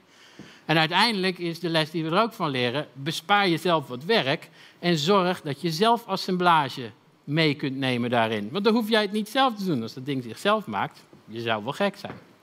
En 0.64 0.78
uiteindelijk 0.78 1.38
is 1.38 1.60
de 1.60 1.68
les 1.68 1.90
die 1.90 2.04
we 2.04 2.10
er 2.10 2.22
ook 2.22 2.32
van 2.32 2.50
leren, 2.50 2.86
bespaar 2.92 3.48
jezelf 3.48 3.88
wat 3.88 4.04
werk 4.04 4.50
en 4.78 4.98
zorg 4.98 5.40
dat 5.40 5.60
je 5.60 5.70
zelf 5.70 6.06
assemblage 6.06 6.90
mee 7.24 7.54
kunt 7.54 7.76
nemen 7.76 8.10
daarin. 8.10 8.48
Want 8.50 8.64
dan 8.64 8.74
hoef 8.74 8.88
jij 8.88 9.02
het 9.02 9.12
niet 9.12 9.28
zelf 9.28 9.54
te 9.54 9.64
doen. 9.64 9.82
Als 9.82 9.94
dat 9.94 10.06
ding 10.06 10.22
zichzelf 10.22 10.66
maakt, 10.66 11.04
je 11.26 11.40
zou 11.40 11.64
wel 11.64 11.72
gek 11.72 11.96
zijn. 11.96 12.33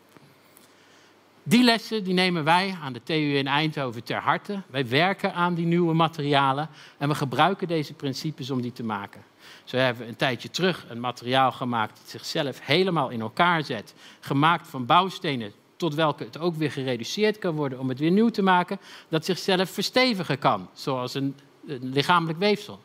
Die 1.43 1.63
lessen 1.63 2.03
die 2.03 2.13
nemen 2.13 2.43
wij 2.43 2.77
aan 2.81 2.93
de 2.93 3.03
TU 3.03 3.37
in 3.37 3.47
Eindhoven 3.47 4.03
ter 4.03 4.21
harte. 4.21 4.61
Wij 4.67 4.87
werken 4.87 5.33
aan 5.33 5.53
die 5.53 5.65
nieuwe 5.65 5.93
materialen 5.93 6.69
en 6.97 7.09
we 7.09 7.15
gebruiken 7.15 7.67
deze 7.67 7.93
principes 7.93 8.49
om 8.49 8.61
die 8.61 8.71
te 8.71 8.83
maken. 8.83 9.21
Zo 9.63 9.77
hebben 9.77 10.03
we 10.03 10.09
een 10.09 10.15
tijdje 10.15 10.49
terug 10.49 10.85
een 10.89 10.99
materiaal 10.99 11.51
gemaakt 11.51 11.97
dat 11.97 12.09
zichzelf 12.09 12.59
helemaal 12.63 13.09
in 13.09 13.21
elkaar 13.21 13.63
zet. 13.63 13.93
Gemaakt 14.19 14.67
van 14.67 14.85
bouwstenen 14.85 15.51
tot 15.75 15.95
welke 15.95 16.23
het 16.23 16.37
ook 16.37 16.55
weer 16.55 16.71
gereduceerd 16.71 17.37
kan 17.37 17.55
worden 17.55 17.79
om 17.79 17.89
het 17.89 17.99
weer 17.99 18.11
nieuw 18.11 18.29
te 18.29 18.41
maken. 18.41 18.79
Dat 19.09 19.25
zichzelf 19.25 19.69
verstevigen 19.69 20.39
kan, 20.39 20.69
zoals 20.73 21.13
een, 21.13 21.35
een 21.67 21.89
lichamelijk 21.93 22.39
weefsel. 22.39 22.79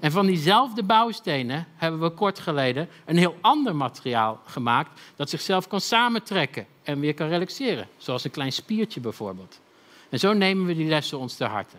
En 0.00 0.12
van 0.12 0.26
diezelfde 0.26 0.82
bouwstenen 0.82 1.66
hebben 1.76 2.00
we 2.00 2.10
kort 2.10 2.38
geleden 2.38 2.88
een 3.04 3.16
heel 3.16 3.36
ander 3.40 3.76
materiaal 3.76 4.40
gemaakt 4.46 5.00
dat 5.16 5.30
zichzelf 5.30 5.68
kan 5.68 5.80
samentrekken 5.80 6.66
en 6.82 7.00
weer 7.00 7.14
kan 7.14 7.28
relaxeren, 7.28 7.88
zoals 7.96 8.24
een 8.24 8.30
klein 8.30 8.52
spiertje 8.52 9.00
bijvoorbeeld. 9.00 9.60
En 10.08 10.18
zo 10.18 10.32
nemen 10.32 10.66
we 10.66 10.74
die 10.74 10.88
lessen 10.88 11.18
ons 11.18 11.34
ter 11.34 11.48
harte. 11.48 11.76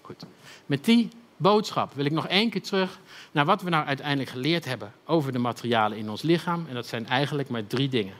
Goed. 0.00 0.24
Met 0.66 0.84
die 0.84 1.08
boodschap 1.36 1.94
wil 1.94 2.04
ik 2.04 2.12
nog 2.12 2.26
één 2.26 2.50
keer 2.50 2.62
terug 2.62 2.98
naar 3.32 3.44
wat 3.44 3.62
we 3.62 3.70
nou 3.70 3.86
uiteindelijk 3.86 4.30
geleerd 4.30 4.64
hebben 4.64 4.92
over 5.04 5.32
de 5.32 5.38
materialen 5.38 5.98
in 5.98 6.10
ons 6.10 6.22
lichaam. 6.22 6.66
En 6.68 6.74
dat 6.74 6.86
zijn 6.86 7.06
eigenlijk 7.06 7.48
maar 7.48 7.66
drie 7.66 7.88
dingen. 7.88 8.14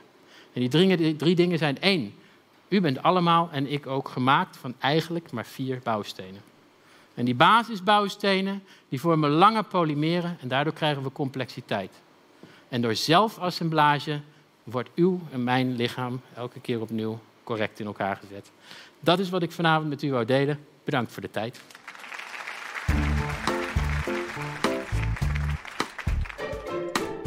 En 0.52 0.60
die 0.60 0.68
drie, 0.68 0.96
die 0.96 1.16
drie 1.16 1.34
dingen 1.34 1.58
zijn 1.58 1.80
één. 1.80 2.14
U 2.68 2.80
bent 2.80 3.02
allemaal 3.02 3.48
en 3.52 3.72
ik 3.72 3.86
ook 3.86 4.08
gemaakt 4.08 4.56
van 4.56 4.74
eigenlijk 4.78 5.30
maar 5.30 5.46
vier 5.46 5.80
bouwstenen. 5.82 6.40
En 7.16 7.24
die 7.24 7.34
basisbouwstenen 7.34 8.62
die 8.88 9.00
vormen 9.00 9.30
lange 9.30 9.62
polymeren 9.62 10.36
en 10.40 10.48
daardoor 10.48 10.72
krijgen 10.72 11.02
we 11.02 11.12
complexiteit. 11.12 11.90
En 12.68 12.80
door 12.80 12.94
zelfassemblage 12.94 14.20
wordt 14.64 14.90
uw 14.94 15.20
en 15.32 15.44
mijn 15.44 15.76
lichaam 15.76 16.20
elke 16.34 16.60
keer 16.60 16.80
opnieuw 16.80 17.18
correct 17.44 17.80
in 17.80 17.86
elkaar 17.86 18.16
gezet. 18.16 18.50
Dat 19.00 19.18
is 19.18 19.30
wat 19.30 19.42
ik 19.42 19.52
vanavond 19.52 19.88
met 19.88 20.02
u 20.02 20.10
wou 20.10 20.24
delen. 20.24 20.58
Bedankt 20.84 21.12
voor 21.12 21.22
de 21.22 21.30
tijd. 21.30 21.60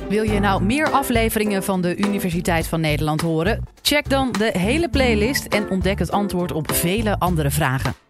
Wil 0.10 0.24
je 0.24 0.39
nou 0.39 0.63
meer 0.63 0.89
afleveringen 0.89 1.63
van 1.63 1.81
de 1.81 1.98
Universiteit 1.98 2.67
van 2.67 2.81
Nederland 2.81 3.22
horen? 3.22 3.63
Check 3.81 4.10
dan 4.10 4.31
de 4.31 4.51
hele 4.58 4.89
playlist 4.89 5.46
en 5.46 5.69
ontdek 5.69 6.00
het 6.00 6.12
antwoord 6.12 6.51
op 6.51 6.72
vele 6.72 7.19
andere 7.19 7.51
vragen. 7.51 8.08